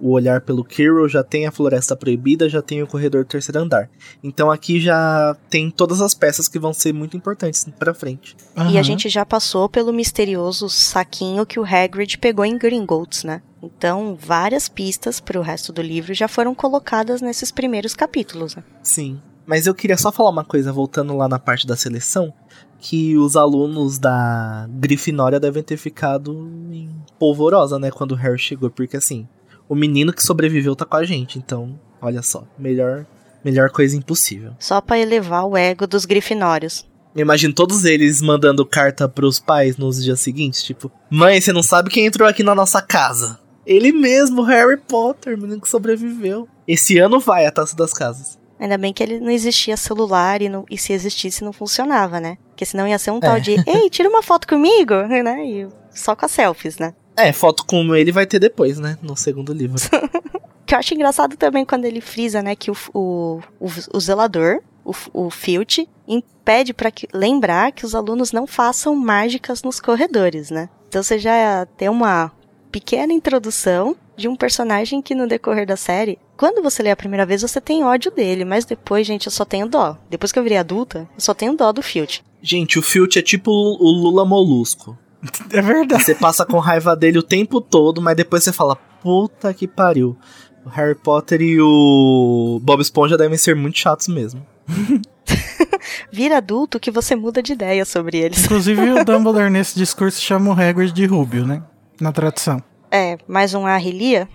[0.00, 3.60] o olhar pelo Quirrell, já tem a Floresta Proibida, já tem o corredor do terceiro
[3.60, 3.90] andar.
[4.22, 8.36] Então aqui já tem todas as peças que vão ser muito importantes pra frente.
[8.70, 13.42] E a gente já passou pelo misterioso saquinho que o Hagrid pegou em Gringotts, né?
[13.62, 18.62] Então, várias pistas pro resto do livro já foram colocadas nesses primeiros capítulos, né?
[18.82, 19.20] Sim.
[19.44, 22.32] Mas eu queria só falar uma coisa, voltando lá na parte da seleção,
[22.78, 28.70] que os alunos da Grifinória devem ter ficado em polvorosa, né, quando o Harry chegou,
[28.70, 29.26] porque assim,
[29.68, 33.06] o menino que sobreviveu tá com a gente, então, olha só, melhor,
[33.44, 34.52] melhor coisa impossível.
[34.58, 36.86] Só pra elevar o ego dos grifinórios.
[37.14, 41.62] Eu imagino todos eles mandando carta pros pais nos dias seguintes, tipo, mãe, você não
[41.62, 43.38] sabe quem entrou aqui na nossa casa?
[43.66, 46.48] Ele mesmo, Harry Potter, o menino que sobreviveu.
[46.66, 48.38] Esse ano vai a taça das casas.
[48.58, 52.38] Ainda bem que ele não existia celular e, não- e se existisse não funcionava, né?
[52.50, 53.40] Porque senão ia ser um tal É.
[53.40, 55.44] de, ei, tira uma foto comigo, né?
[55.46, 56.94] E só com as selfies, né?
[57.18, 58.96] É, foto com ele vai ter depois, né?
[59.02, 59.76] No segundo livro.
[60.68, 64.60] que eu acho engraçado também quando ele frisa, né, que o, o, o, o zelador,
[64.84, 70.68] o, o Filch, impede para lembrar que os alunos não façam mágicas nos corredores, né?
[70.86, 72.30] Então você já tem uma
[72.70, 77.24] pequena introdução de um personagem que no decorrer da série, quando você lê a primeira
[77.24, 79.96] vez, você tem ódio dele, mas depois, gente, eu só tenho dó.
[80.10, 82.22] Depois que eu virei adulta, eu só tenho dó do Filch.
[82.42, 84.98] Gente, o Filch é tipo o Lula Molusco.
[85.50, 86.04] É verdade.
[86.04, 90.16] Você passa com raiva dele o tempo todo, mas depois você fala, puta que pariu.
[90.64, 94.46] O Harry Potter e o Bob Esponja devem ser muito chatos mesmo.
[96.12, 98.44] Vira adulto que você muda de ideia sobre eles.
[98.44, 101.62] Inclusive o Dumbledore nesse discurso chama o Hagrid de Rubio, né?
[102.00, 102.62] Na tradução.
[102.90, 104.28] É, mais um Arrilia?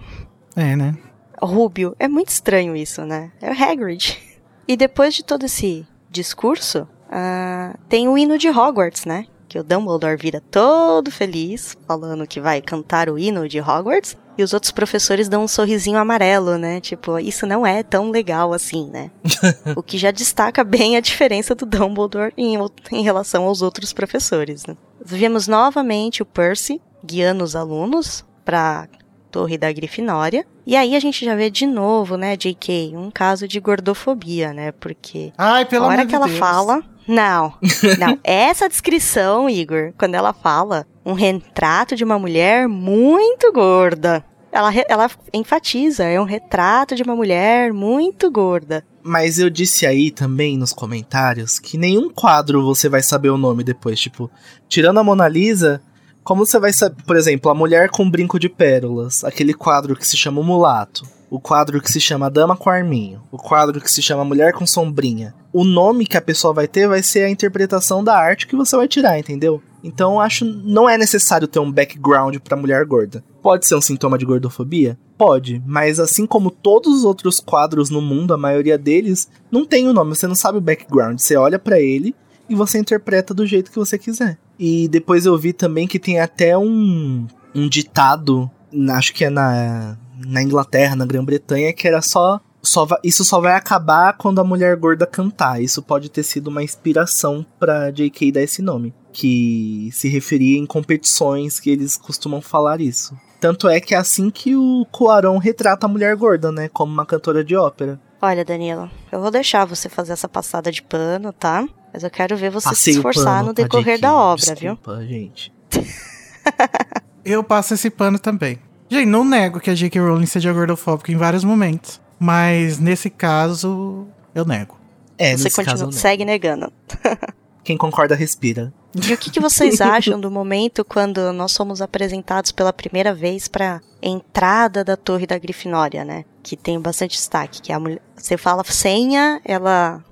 [0.55, 0.97] É, né?
[1.41, 1.95] Rubio.
[1.99, 3.31] É muito estranho isso, né?
[3.41, 4.19] É o Hagrid.
[4.67, 9.25] E depois de todo esse discurso, ah, tem o hino de Hogwarts, né?
[9.53, 14.17] Que o Dumbledore vira todo feliz, falando que vai cantar o hino de Hogwarts.
[14.35, 16.81] E os outros professores dão um sorrisinho amarelo, né?
[16.81, 19.11] Tipo, isso não é tão legal assim, né?
[19.77, 22.57] o que já destaca bem a diferença do Dumbledore em,
[22.91, 24.75] em relação aos outros professores, né?
[25.05, 28.87] Vemos novamente o Percy guiando os alunos para
[29.29, 30.47] Torre da Grifinória.
[30.65, 34.71] E aí a gente já vê de novo, né, JK, um caso de gordofobia, né?
[34.71, 36.39] Porque Ai, pelo a hora que ela Deus.
[36.39, 36.83] fala.
[37.07, 37.53] Não,
[37.99, 38.19] não.
[38.23, 44.23] Essa descrição, Igor, quando ela fala um retrato de uma mulher muito gorda.
[44.51, 48.85] Ela, ela enfatiza, é um retrato de uma mulher muito gorda.
[49.01, 53.63] Mas eu disse aí também nos comentários que nenhum quadro você vai saber o nome
[53.63, 53.99] depois.
[53.99, 54.29] Tipo,
[54.69, 55.81] tirando a Mona Lisa,
[56.23, 60.07] como você vai saber, por exemplo, a mulher com brinco de pérolas, aquele quadro que
[60.07, 63.91] se chama o Mulato, o quadro que se chama Dama com Arminho, o quadro que
[63.91, 65.33] se chama Mulher com Sombrinha.
[65.51, 68.77] O nome que a pessoa vai ter vai ser a interpretação da arte que você
[68.77, 69.59] vai tirar, entendeu?
[69.83, 73.23] Então acho não é necessário ter um background pra mulher gorda.
[73.41, 74.95] Pode ser um sintoma de gordofobia?
[75.17, 79.87] Pode, mas assim como todos os outros quadros no mundo, a maioria deles não tem
[79.87, 81.17] o um nome, você não sabe o background.
[81.17, 82.13] Você olha para ele
[82.47, 84.37] e você interpreta do jeito que você quiser.
[84.59, 87.25] E depois eu vi também que tem até um,
[87.55, 88.51] um ditado,
[88.91, 93.41] acho que é na, na Inglaterra, na Grã-Bretanha, que era só só vai, isso só
[93.41, 95.61] vai acabar quando a mulher gorda cantar.
[95.61, 98.31] Isso pode ter sido uma inspiração para J.K.
[98.31, 103.17] dar esse nome, que se referia em competições que eles costumam falar isso.
[103.41, 107.05] Tanto é que é assim que o Cuarón retrata a mulher gorda, né, como uma
[107.05, 107.99] cantora de ópera.
[108.21, 111.67] Olha, Danilo, eu vou deixar você fazer essa passada de pano, tá?
[111.93, 115.07] Mas eu quero ver você Passei se esforçar pano, no decorrer da obra, Desculpa, viu?
[115.07, 115.53] gente.
[117.25, 118.59] eu passo esse pano também.
[118.93, 119.99] Gente, não nego que a J.K.
[119.99, 121.99] Rowling seja gordofóbica em vários momentos.
[122.19, 124.77] Mas nesse caso, eu nego.
[125.17, 126.71] É, Você continua, caso, segue negando.
[127.63, 128.71] Quem concorda, respira.
[128.93, 133.47] E o que, que vocês acham do momento quando nós somos apresentados pela primeira vez
[133.47, 136.23] para entrada da torre da Grifinória, né?
[136.43, 137.63] Que tem bastante destaque.
[137.63, 140.03] Que a mulher, você fala senha, ela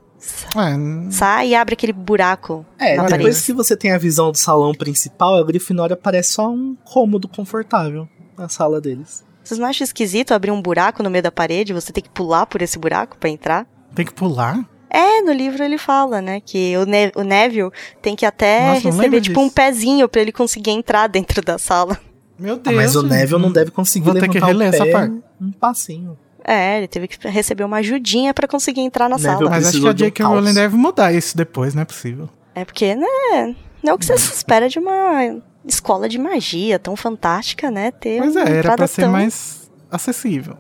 [0.56, 1.12] é.
[1.12, 2.66] sai e abre aquele buraco.
[2.80, 3.44] É, depois parede.
[3.44, 8.10] que você tem a visão do salão principal, a Grifinória parece só um cômodo confortável
[8.38, 9.24] na sala deles.
[9.44, 11.74] Vocês não acham esquisito abrir um buraco no meio da parede?
[11.74, 13.66] Você tem que pular por esse buraco para entrar?
[13.96, 14.64] Tem que pular?
[14.90, 17.72] É, no livro ele fala, né, que o, ne o Neville
[18.02, 19.48] tem que até Nossa, receber tipo disso.
[19.48, 21.98] um pezinho para ele conseguir entrar dentro da sala.
[22.38, 22.76] Meu Deus.
[22.76, 24.92] Ah, mas o Neville não deve conseguir Vou levantar ter que reler o pé essa
[24.92, 25.22] parte.
[25.40, 26.18] um passinho.
[26.44, 29.50] É, ele teve que receber uma ajudinha para conseguir entrar na Neville sala.
[29.50, 30.26] Mas acho que a J.K.
[30.26, 32.28] Rowling deve mudar isso depois, não é possível.
[32.54, 35.24] É porque, né, não é o que você se espera de uma
[35.66, 39.12] escola de magia tão fantástica, né, ter Pois é, era pra ser tão...
[39.12, 40.58] mais acessível.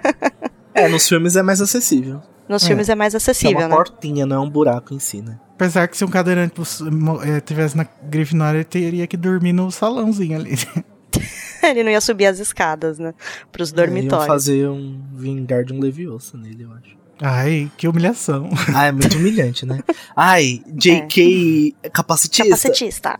[0.74, 2.22] é, nos filmes é mais acessível.
[2.48, 2.66] Nos é.
[2.66, 3.76] filmes é mais acessível, é uma né?
[3.76, 5.38] portinha, não é um buraco em si, né?
[5.54, 6.54] Apesar que se um cadeirante
[7.24, 10.58] é, tivesse na Grifinória, ele teria que dormir no salãozinho ali.
[11.62, 13.14] ele não ia subir as escadas, né?
[13.50, 14.24] Pros dormitórios.
[14.24, 17.02] É, fazer um vingar de um leviosa nele, eu acho.
[17.20, 18.50] Ai, que humilhação.
[18.74, 19.78] Ah, é muito humilhante, né?
[20.16, 21.88] Ai, JK é.
[21.88, 22.44] capacitista.
[22.44, 23.18] Capacitista.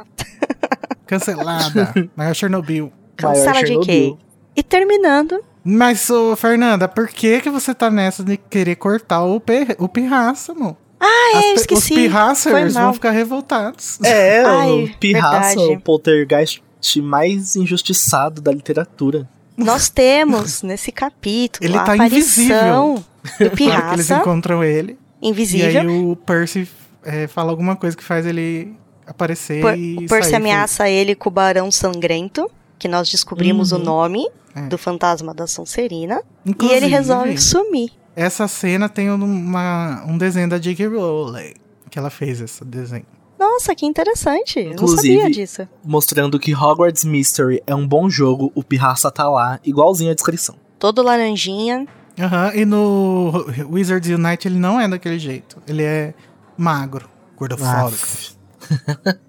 [1.18, 1.94] Cancelada.
[2.16, 2.92] Maior Chernobyl.
[3.16, 4.16] Cancela Maior JK.
[4.56, 5.40] E terminando.
[5.64, 9.88] Mas, ô, Fernanda, por que que você tá nessa de querer cortar o, per, o
[9.88, 10.76] pirraça, amor?
[10.98, 11.92] Ah, é, esqueci.
[11.92, 14.00] Os pirraçers vão ficar revoltados.
[14.02, 15.76] É, Ai, o pirraça, verdade.
[15.76, 16.62] o poltergeist
[17.02, 19.28] mais injustiçado da literatura.
[19.56, 23.04] Nós temos nesse capítulo ele a tá aparição invisível.
[23.38, 23.88] do pirraça.
[23.88, 24.98] que eles encontram ele.
[25.20, 25.70] Invisível.
[25.70, 26.68] E aí o Percy
[27.04, 28.74] é, fala alguma coisa que faz ele
[29.07, 33.80] aparecer Por, e O Percy ameaça ele com o Barão Sangrento, que nós descobrimos uhum.
[33.80, 34.62] o nome é.
[34.62, 36.22] do fantasma da Sonserina.
[36.44, 37.90] Inclusive, e ele resolve sumir.
[38.14, 40.86] Essa cena tem uma, um desenho da J.K.
[40.86, 41.55] Rowling,
[41.90, 43.07] que ela fez esse desenho.
[43.38, 44.61] Nossa, que interessante.
[44.61, 45.68] Inclusive, não sabia disso.
[45.84, 50.55] Mostrando que Hogwarts Mystery é um bom jogo, o Pirraça tá lá, igualzinho a descrição.
[50.78, 51.86] Todo laranjinha.
[52.18, 55.61] Aham, uhum, e no Wizards Unite ele não é daquele jeito.
[55.66, 56.14] Ele é
[56.57, 58.07] magro, gordofóbico.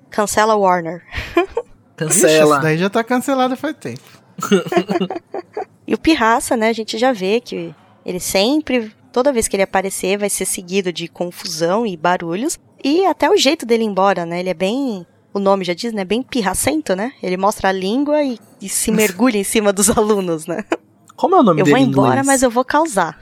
[0.09, 1.01] Cancela Warner.
[1.95, 2.55] Cancela.
[2.55, 4.01] Ixi, daí já tá cancelado faz tempo.
[5.88, 7.73] e o Pirraça, né, a gente já vê que
[8.05, 12.59] ele sempre, toda vez que ele aparecer, vai ser seguido de confusão e barulhos.
[12.84, 14.39] E até o jeito dele ir embora, né?
[14.39, 15.05] Ele é bem.
[15.34, 16.03] O nome já diz, né?
[16.03, 17.13] Bem pirracento, né?
[17.23, 20.65] Ele mostra a língua e, e se mergulha em cima dos alunos, né?
[21.15, 21.77] Como é o nome eu dele?
[21.77, 22.27] Eu vou embora, inglês?
[22.27, 23.17] mas eu vou causar.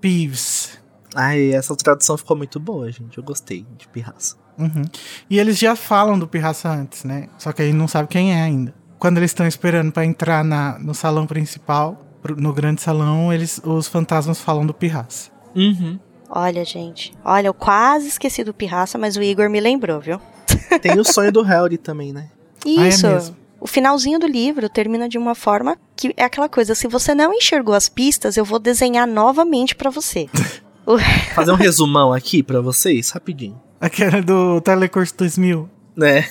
[0.00, 0.78] Peeves.
[1.14, 3.18] Ai, essa tradução ficou muito boa, gente.
[3.18, 4.36] Eu gostei de pirraça.
[4.58, 4.84] Uhum.
[5.28, 7.28] E eles já falam do pirraça antes, né?
[7.38, 10.78] Só que aí não sabe quem é ainda quando eles estão esperando para entrar na,
[10.78, 12.02] no salão principal,
[12.36, 15.30] no grande salão, eles, os fantasmas falam do Pirraça.
[15.54, 15.98] Uhum.
[16.28, 17.12] Olha, gente.
[17.24, 20.20] Olha, eu quase esqueci do Pirraça, mas o Igor me lembrou, viu?
[20.82, 22.28] Tem o sonho do Harry também, né?
[22.64, 23.06] Isso.
[23.06, 23.36] Ah, é mesmo?
[23.60, 27.32] O finalzinho do livro termina de uma forma que é aquela coisa: se você não
[27.32, 30.28] enxergou as pistas, eu vou desenhar novamente para você.
[31.34, 33.60] Fazer um resumão aqui para vocês, rapidinho.
[33.80, 35.68] Aquela do Telecurso 2000.
[35.96, 36.24] Né?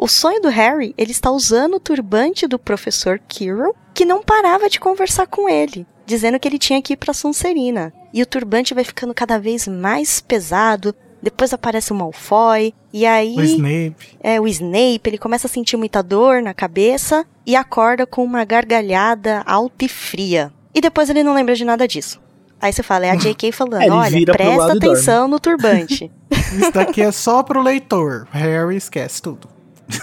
[0.00, 4.70] O sonho do Harry, ele está usando o turbante do professor Quirrell, que não parava
[4.70, 7.92] de conversar com ele, dizendo que ele tinha que ir para Sonserina.
[8.14, 10.94] E o turbante vai ficando cada vez mais pesado.
[11.20, 13.34] Depois aparece o Malfoy, e aí.
[13.34, 14.16] O Snape.
[14.20, 18.44] É, o Snape, ele começa a sentir muita dor na cabeça e acorda com uma
[18.44, 20.52] gargalhada alta e fria.
[20.72, 22.20] E depois ele não lembra de nada disso.
[22.60, 23.52] Aí você fala, é a J.K.
[23.52, 26.10] falando, é, olha, presta atenção no turbante.
[26.30, 28.26] Isso daqui é só pro leitor.
[28.30, 29.48] Harry esquece tudo.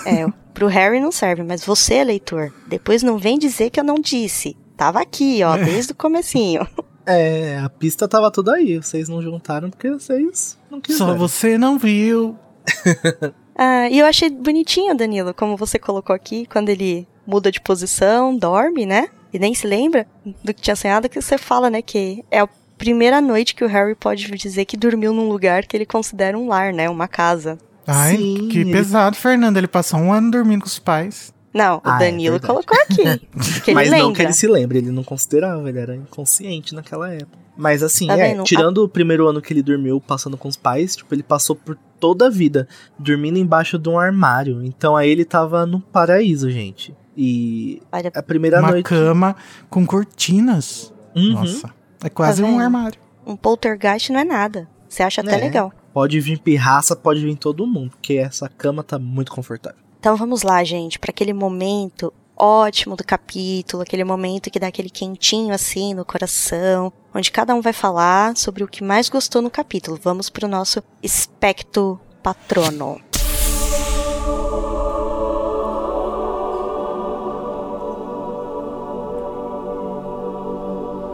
[0.06, 3.96] É, pro Harry não serve, mas você, leitor, depois não vem dizer que eu não
[3.96, 4.56] disse.
[4.78, 6.68] Tava aqui, ó, desde o comecinho.
[7.08, 8.78] É, a pista tava tudo aí.
[8.78, 11.12] Vocês não juntaram porque vocês não quiseram.
[11.12, 12.36] Só você não viu.
[13.58, 18.38] Ah, e eu achei bonitinho, Danilo, como você colocou aqui, quando ele muda de posição,
[18.38, 19.08] dorme, né?
[19.36, 20.08] E nem se lembra
[20.44, 21.82] do que tinha sonhado, que você fala, né?
[21.82, 25.76] Que é a primeira noite que o Harry pode dizer que dormiu num lugar que
[25.76, 26.90] ele considera um lar, né?
[26.90, 27.58] Uma casa.
[27.86, 29.58] Ai, Sim, que ele- pesado, Fernando.
[29.58, 31.34] Ele passou um ano dormindo com os pais.
[31.54, 32.54] Não, o Ah, é Danilo verdade.
[32.66, 33.20] colocou aqui.
[33.64, 34.06] que ele Mas lembra.
[34.06, 37.38] não que ele se lembre, ele não considerava, ele era inconsciente naquela época.
[37.58, 40.96] Mas assim, Tá é, tirando o primeiro ano que ele dormiu passando com os pais,
[40.98, 42.68] tipo, ele passou por toda a vida
[43.00, 44.62] dormindo embaixo de um armário.
[44.64, 46.94] Então aí ele tava no paraíso, gente.
[47.18, 48.86] E Olha, a primeira Uma noite.
[48.86, 49.36] cama
[49.70, 50.94] com cortinas.
[51.16, 51.34] Uhum.
[51.34, 51.70] Nossa.
[52.04, 53.00] É quase Tá um armário.
[53.26, 54.68] um poltergeist não é nada.
[54.88, 55.38] Você acha até É.
[55.38, 55.72] legal.
[55.94, 59.80] Pode vir pirraça, pode vir todo mundo, porque essa cama tá muito confortável.
[60.00, 64.90] Então vamos lá, gente, para aquele momento ótimo do capítulo, aquele momento que dá aquele
[64.90, 69.50] quentinho assim no coração, onde cada um vai falar sobre o que mais gostou no
[69.50, 69.98] capítulo.
[70.04, 73.00] Vamos pro nosso espectro patrono.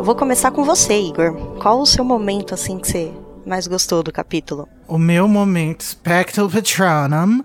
[0.01, 1.31] Eu vou começar com você, Igor.
[1.61, 3.13] Qual o seu momento assim que você
[3.45, 4.67] mais gostou do capítulo?
[4.87, 7.43] O meu momento Spectral Patronum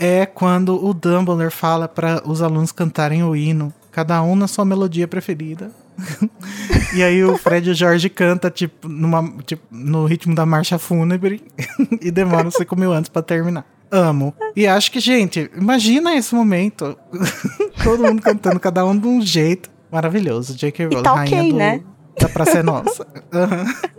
[0.00, 4.64] é quando o Dumbledore fala para os alunos cantarem o hino, cada um na sua
[4.64, 5.70] melodia preferida.
[6.92, 10.80] e aí o Fred e o Jorge canta tipo, numa, tipo, no ritmo da marcha
[10.80, 11.40] fúnebre
[12.02, 13.64] e demora 5 mil anos pra terminar.
[13.92, 14.34] Amo.
[14.56, 16.98] E acho que, gente, imagina esse momento.
[17.84, 19.70] Todo mundo cantando, cada um de um jeito.
[19.92, 20.56] Maravilhoso.
[20.56, 20.86] J.K.
[20.86, 21.82] Rowling, tá rainha do, né?
[22.22, 23.06] Da Praça é Nossa.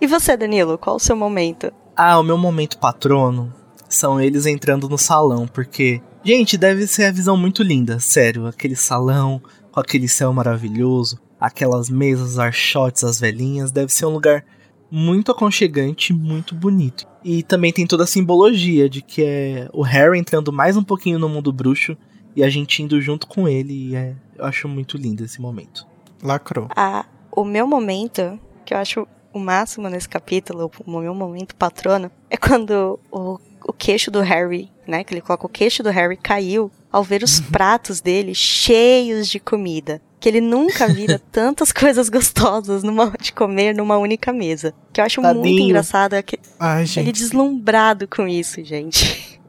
[0.00, 1.72] E você, Danilo, qual o seu momento?
[1.96, 3.54] Ah, o meu momento patrono
[3.88, 8.46] são eles entrando no salão, porque, gente, deve ser a visão muito linda, sério.
[8.46, 9.40] Aquele salão
[9.70, 14.44] com aquele céu maravilhoso, aquelas mesas, os archotes, as velhinhas, deve ser um lugar
[14.90, 17.06] muito aconchegante, muito bonito.
[17.22, 21.20] E também tem toda a simbologia de que é o Harry entrando mais um pouquinho
[21.20, 21.96] no mundo bruxo
[22.34, 23.90] e a gente indo junto com ele.
[23.90, 25.91] E é, eu acho muito lindo esse momento.
[26.22, 26.68] Lacrou.
[26.76, 32.10] Ah, o meu momento, que eu acho o máximo nesse capítulo, o meu momento patrono,
[32.30, 35.02] é quando o, o queixo do Harry, né?
[35.02, 39.40] Que ele coloca o queixo do Harry caiu ao ver os pratos dele cheios de
[39.40, 40.00] comida.
[40.20, 44.72] Que ele nunca vira tantas coisas gostosas numa, de comer numa única mesa.
[44.92, 45.64] Que eu acho muito Tadinho.
[45.64, 49.40] engraçado é que Ai, ele deslumbrado com isso, gente.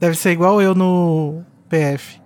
[0.00, 2.20] Deve ser igual eu no PF.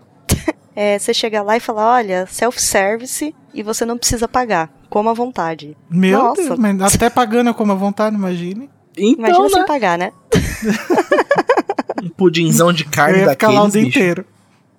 [0.83, 4.71] É, você chega lá e fala, olha, self-service e você não precisa pagar.
[4.89, 5.77] Coma à vontade.
[5.91, 6.43] Meu Nossa.
[6.43, 8.71] Deus, mas até pagando eu como à vontade, imagine.
[8.97, 9.49] Então, Imagina né?
[9.51, 10.11] sem pagar, né?
[12.03, 13.99] Um pudinzão de Eu carne ia ficar lá o daqueles, dia bicho.
[13.99, 14.25] inteiro.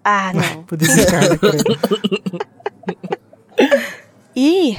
[0.03, 0.63] Ah, não.
[0.63, 1.37] Podia ser carne.
[4.35, 4.75] E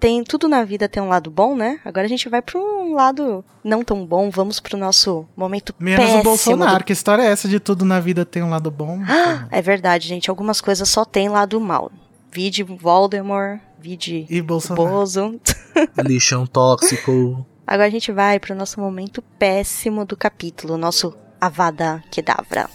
[0.00, 1.78] tem tudo na vida tem um lado bom, né?
[1.84, 4.30] Agora a gente vai para um lado não tão bom.
[4.30, 6.20] Vamos pro nosso momento Menos péssimo.
[6.20, 6.78] o Bolsonaro.
[6.78, 8.98] do- Que história é essa de tudo na vida tem um lado bom?
[9.50, 10.30] É verdade, gente.
[10.30, 11.92] Algumas coisas só tem lado mal.
[12.32, 14.88] Vide Voldemort, vide E Bolsonaro.
[14.88, 15.40] Bozo.
[16.04, 17.44] Lixão tóxico.
[17.66, 22.68] Agora a gente vai pro nosso momento péssimo do capítulo, nosso Avada Kedavra.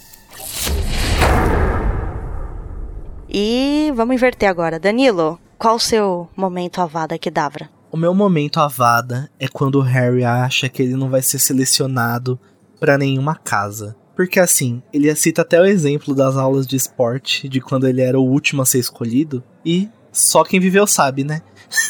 [3.30, 4.80] E vamos inverter agora.
[4.80, 7.68] Danilo, qual o seu momento Avada Kedavra?
[7.92, 12.40] O meu momento avada é quando o Harry acha que ele não vai ser selecionado
[12.80, 13.96] pra nenhuma casa.
[14.16, 18.20] Porque assim, ele cita até o exemplo das aulas de esporte, de quando ele era
[18.20, 21.42] o último a ser escolhido, e só quem viveu sabe, né?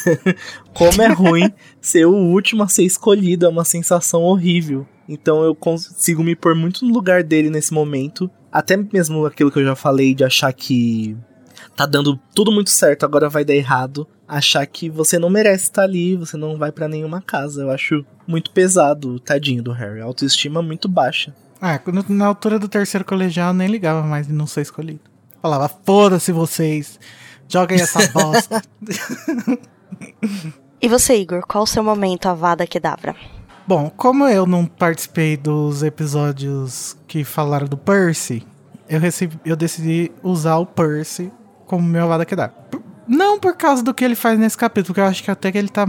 [0.72, 4.86] Como é ruim ser o último a ser escolhido, é uma sensação horrível.
[5.06, 8.30] Então eu consigo me pôr muito no lugar dele nesse momento.
[8.50, 11.14] Até mesmo aquilo que eu já falei de achar que
[11.76, 14.06] tá dando tudo muito certo, agora vai dar errado.
[14.26, 17.62] Achar que você não merece estar ali, você não vai pra nenhuma casa.
[17.62, 20.00] Eu acho muito pesado, tadinho do Harry.
[20.00, 21.32] Autoestima muito baixa.
[21.60, 25.00] Ah, quando- na altura do terceiro colegial eu nem ligava mais de não ser escolhido.
[25.40, 26.98] Falava, foda-se vocês.
[27.48, 28.60] Joguem essa bosta.
[30.80, 33.16] E você, Igor, qual o seu momento Avada Kedavra?
[33.66, 38.46] Bom, como eu não participei dos episódios que falaram do Percy,
[38.88, 41.32] eu, recebi, eu decidi usar o Percy
[41.66, 42.54] como meu Avada Kedavra.
[42.70, 45.52] P- Não por causa do que ele faz nesse capítulo, porque eu acho que até
[45.52, 45.86] que ele tá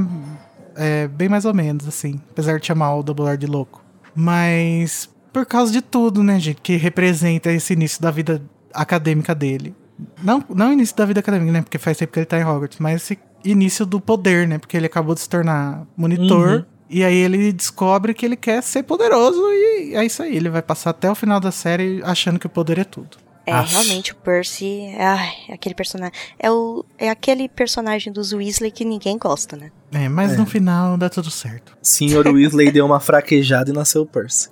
[0.75, 2.19] é, bem mais ou menos, assim.
[2.31, 3.83] Apesar de chamar o Dumbledore de louco.
[4.15, 6.59] Mas por causa de tudo, né, gente?
[6.61, 8.41] Que representa esse início da vida
[8.73, 9.75] acadêmica dele.
[10.23, 11.61] Não, não o início da vida acadêmica, né?
[11.61, 14.57] Porque faz tempo que ele tá em Hogwarts, mas esse início do poder, né?
[14.57, 16.49] Porque ele acabou de se tornar monitor.
[16.49, 16.65] Uhum.
[16.89, 20.35] E aí ele descobre que ele quer ser poderoso e é isso aí.
[20.37, 23.17] Ele vai passar até o final da série achando que o poder é tudo.
[23.47, 23.71] É, Aff.
[23.71, 24.93] realmente, o Percy.
[24.99, 26.13] Ai, é aquele personagem.
[26.37, 29.71] É, o, é aquele personagem dos Weasley que ninguém gosta, né?
[29.93, 30.37] É, mas É.
[30.37, 31.77] no final dá tudo certo.
[31.81, 34.49] Senhor Weasley deu uma fraquejada e nasceu o Percy.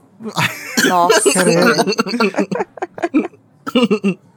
[0.87, 1.29] Nossa.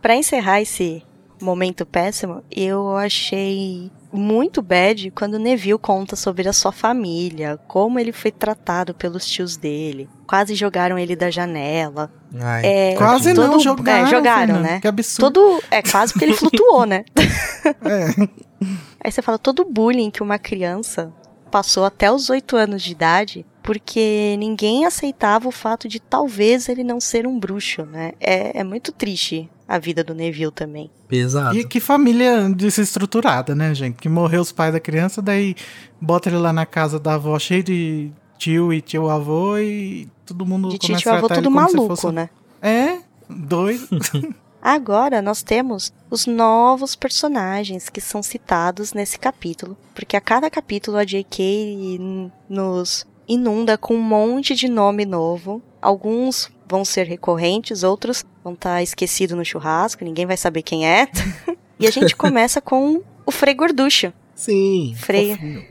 [0.02, 1.02] Pra encerrar esse
[1.40, 7.98] momento péssimo, eu achei muito bad quando o Neville conta sobre a sua família, como
[7.98, 10.08] ele foi tratado pelos tios dele.
[10.26, 12.10] Quase jogaram ele da janela.
[12.40, 14.06] Ai, É, Quase todo- não jogaram.
[14.06, 14.68] é, jogaram, Fernanda.
[14.74, 14.80] né?
[14.80, 15.32] Que absurdo.
[15.32, 15.62] Todo.
[15.70, 17.04] É quase porque ele flutuou, né?
[17.84, 18.28] É.
[19.04, 21.12] Aí você fala todo o bullying que uma criança
[21.50, 26.82] passou até os 8 anos de idade porque ninguém aceitava o fato de talvez ele
[26.82, 28.12] não ser um bruxo, né?
[28.20, 30.90] É, é muito triste a vida do Neville também.
[31.06, 31.54] pesado.
[31.56, 33.96] E que família desestruturada, né, gente?
[33.96, 35.54] Que morreu os pais da criança, daí
[36.00, 40.46] bota ele lá na casa da avó cheio de tio e tio avô e todo
[40.46, 42.30] mundo De começa tio a avô tratar tudo ele como se maluco, fosse- né?
[42.62, 42.98] É,
[43.28, 43.86] doido.
[44.60, 50.96] Agora nós temos os novos personagens que são citados nesse capítulo, porque a cada capítulo
[50.96, 52.00] a J.K.
[52.48, 55.62] nos inunda com um monte de nome novo.
[55.82, 61.08] Alguns vão ser recorrentes, outros vão estar esquecidos no churrasco, ninguém vai saber quem é.
[61.78, 64.94] e a gente começa com o Frei Gorducho, Sim.
[64.96, 65.34] Freia.
[65.36, 65.64] fofinho.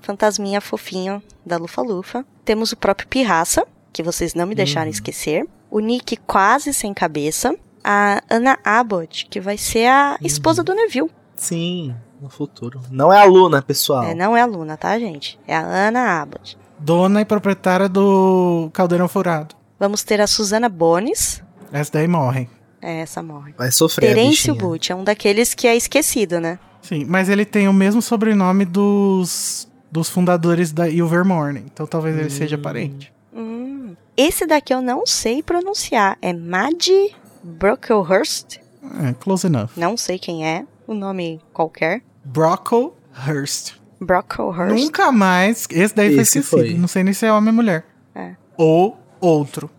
[0.00, 2.24] fantasminha fofinho da Lufa Lufa.
[2.44, 4.92] Temos o próprio Pirraça, que vocês não me deixaram Uhum.
[4.92, 5.46] esquecer.
[5.70, 7.54] O Nick quase sem cabeça.
[7.82, 10.26] A Anna Abbott, que vai ser a Uhum.
[10.26, 11.10] esposa do Neville.
[11.34, 12.80] Sim, no futuro.
[12.90, 14.02] Não é aluna, pessoal.
[14.02, 15.38] É, não é a Luna, tá, gente?
[15.46, 16.58] É a Anna Abbott.
[16.80, 19.54] Dona e proprietária do Caldeirão Furado.
[19.78, 21.42] Vamos ter a Susana Bones.
[21.72, 22.48] Essa daí morre.
[22.82, 23.54] É, essa morre.
[23.56, 24.54] Vai sofrer Terêncio.
[24.54, 26.58] Butch é um daqueles que é esquecido, né?
[26.82, 31.62] Sim, mas ele tem o mesmo sobrenome dos, dos fundadores da Ilvermorny.
[31.72, 32.62] Então talvez ele seja Hum.
[32.62, 33.12] parente.
[33.34, 33.94] Hum.
[34.16, 36.16] Esse daqui eu não sei pronunciar.
[36.22, 38.58] É Maddie Brocklehurst.
[39.06, 39.70] É, close enough.
[39.76, 40.64] Não sei quem é.
[40.86, 42.02] O nome qualquer.
[42.24, 43.74] Brocklehurst.
[44.00, 44.74] Brocklehurst.
[44.74, 45.66] Nunca mais.
[45.70, 46.62] Esse daí foi Esse esquecido.
[46.62, 46.74] foi.
[46.74, 47.84] Não sei nem se é homem ou mulher.
[48.14, 48.34] É.
[48.56, 49.70] Ou outro.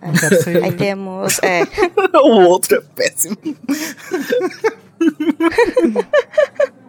[0.00, 0.62] Não quero ser.
[0.62, 1.38] Aí temos.
[1.42, 1.62] É.
[2.22, 3.36] o outro é péssimo.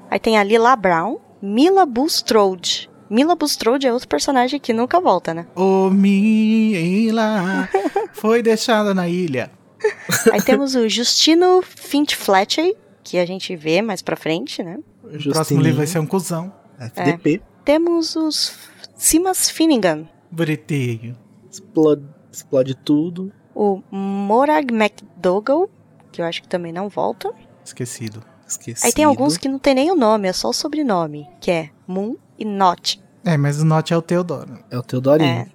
[0.10, 2.90] Aí tem a Lila Brown, Mila Bulstrode.
[3.10, 5.48] Mila Bulstrode é outro personagem que nunca volta, né?
[5.56, 7.70] O Mila
[8.14, 9.50] foi deixada na ilha.
[10.32, 14.78] Aí temos o Justino Finch Fletcher, que a gente vê mais pra frente, né?
[15.04, 16.52] O próximo livro vai ser um cuzão.
[16.80, 17.42] FDP.
[17.66, 18.58] Temos os
[18.96, 21.18] Simas Finnegan, Bonitinho.
[21.50, 23.32] Explode, explode tudo.
[23.56, 25.70] o Morag McDougall,
[26.12, 27.34] que eu acho que também não volta.
[27.64, 28.24] Esquecido.
[28.48, 28.86] Esqueci.
[28.86, 31.70] Aí tem alguns que não tem nem o nome, é só o sobrenome, que é
[31.86, 33.02] Moon e Not.
[33.26, 34.58] É, mas o Note é o Teodoro.
[34.72, 35.30] É o Teodorinho.
[35.30, 35.48] É.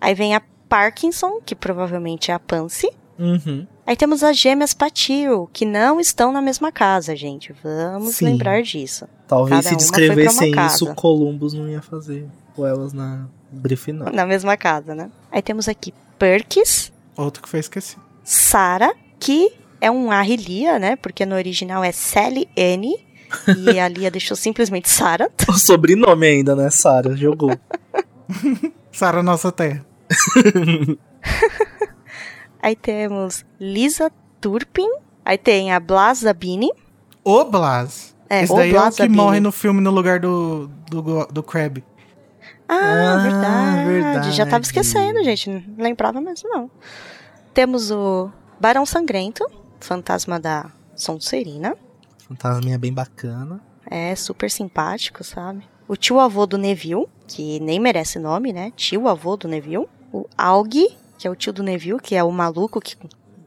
[0.00, 2.90] Aí vem a Parkinson, que provavelmente é a Pansy.
[3.18, 3.66] Uhum.
[3.86, 7.54] Aí temos as gêmeas Patil, que não estão na mesma casa, gente.
[7.62, 8.26] Vamos Sim.
[8.26, 9.06] lembrar disso.
[9.28, 14.06] Talvez Cada se descrevessem isso, Columbus não ia fazer com elas na brief não.
[14.06, 15.10] Na mesma casa, né?
[15.30, 18.02] Aí temos aqui Perkis, Outro que foi esquecido.
[18.24, 20.96] Sara, que é um A Lia, né?
[20.96, 22.96] Porque no original é Sally Anne.
[23.46, 25.30] e a Lia deixou simplesmente Sara.
[25.48, 27.14] O sobrenome ainda, né, Sarah?
[27.14, 27.56] Jogou.
[28.90, 29.84] Sara Nossa Terra.
[32.64, 34.10] Aí temos Lisa
[34.40, 34.88] Turpin.
[35.22, 36.70] Aí tem a Blas Zabini.
[37.22, 38.16] O Blas.
[38.30, 39.16] É, Esse o daí é o Blas que Zabini.
[39.16, 41.84] morre no filme no lugar do, do, do Crab.
[42.66, 43.84] Ah, Ah, verdade.
[43.86, 44.30] verdade.
[44.32, 45.50] Já tava esquecendo, gente.
[45.50, 46.70] Não lembrava mesmo, não.
[47.52, 49.44] Temos o Barão Sangrento,
[49.78, 51.76] fantasma da Sonserina.
[52.26, 53.60] Fantasminha bem bacana.
[53.90, 55.62] É super simpático, sabe?
[55.86, 58.72] O tio avô do Neville, que nem merece nome, né?
[58.74, 59.86] Tio avô do Neville.
[60.10, 60.88] O Aug,
[61.18, 62.96] que é o tio do Neville, que é o maluco que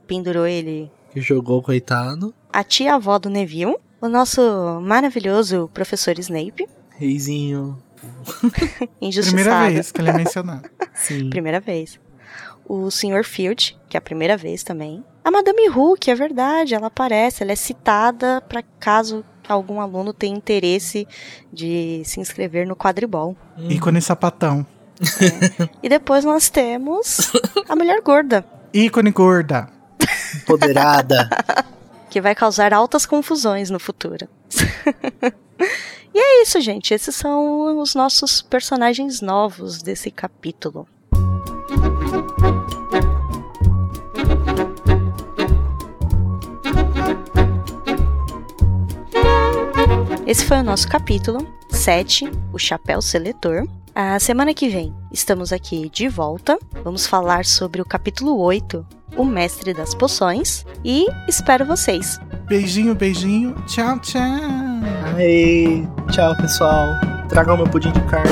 [0.05, 0.91] pendurou ele.
[1.11, 2.33] Que jogou, coitado.
[2.51, 3.75] A tia avó do Neville.
[3.99, 4.41] O nosso
[4.81, 6.67] maravilhoso professor Snape.
[6.91, 7.77] Reizinho.
[9.01, 9.43] Injustiçado.
[9.43, 10.69] Primeira vez que ele é mencionado.
[10.93, 11.29] Sim.
[11.29, 11.99] Primeira vez.
[12.65, 13.23] O Sr.
[13.23, 15.03] Field, que é a primeira vez também.
[15.23, 15.63] A Madame
[15.99, 21.07] que é verdade, ela aparece, ela é citada para caso algum aluno tenha interesse
[21.51, 23.35] de se inscrever no quadribol.
[23.57, 24.65] Ícone sapatão.
[25.83, 27.31] E depois nós temos
[27.67, 29.69] a mulher gorda, Ícone gorda.
[30.35, 31.29] Empoderada.
[32.09, 34.27] que vai causar altas confusões no futuro.
[36.13, 36.93] e é isso, gente.
[36.93, 40.87] Esses são os nossos personagens novos desse capítulo.
[50.25, 53.65] Esse foi o nosso capítulo 7, o Chapéu Seletor.
[53.99, 56.59] A semana que vem estamos aqui de volta.
[56.83, 58.85] Vamos falar sobre o capítulo 8,
[59.17, 60.63] O Mestre das Poções.
[60.85, 62.19] E espero vocês.
[62.45, 63.55] Beijinho, beijinho.
[63.65, 64.21] Tchau, tchau.
[65.15, 66.89] Aê, tchau, pessoal.
[67.27, 68.29] Traga o meu pudim de carne.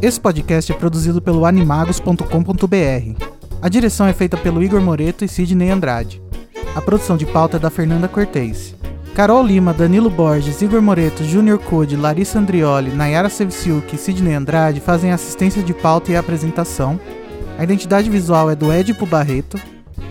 [0.00, 3.24] Esse podcast é produzido pelo animagos.com.br.
[3.60, 6.22] A direção é feita pelo Igor Moreto e Sidney Andrade.
[6.74, 8.74] A produção de pauta é da Fernanda Cortez.
[9.14, 14.80] Carol Lima, Danilo Borges, Igor Moreto, Júnior Code, Larissa Andrioli, Nayara Sevciuk e Sidney Andrade
[14.80, 17.00] fazem assistência de pauta e apresentação.
[17.58, 19.60] A identidade visual é do Edipo Barreto.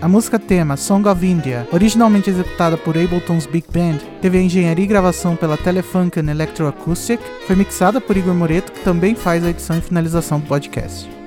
[0.02, 4.84] A música tema Song of India, originalmente executada por Ableton's Big Band, teve a engenharia
[4.84, 9.78] e gravação pela Telefunken Electroacoustic, foi mixada por Igor Moreto, que também faz a edição
[9.78, 11.17] e finalização do podcast.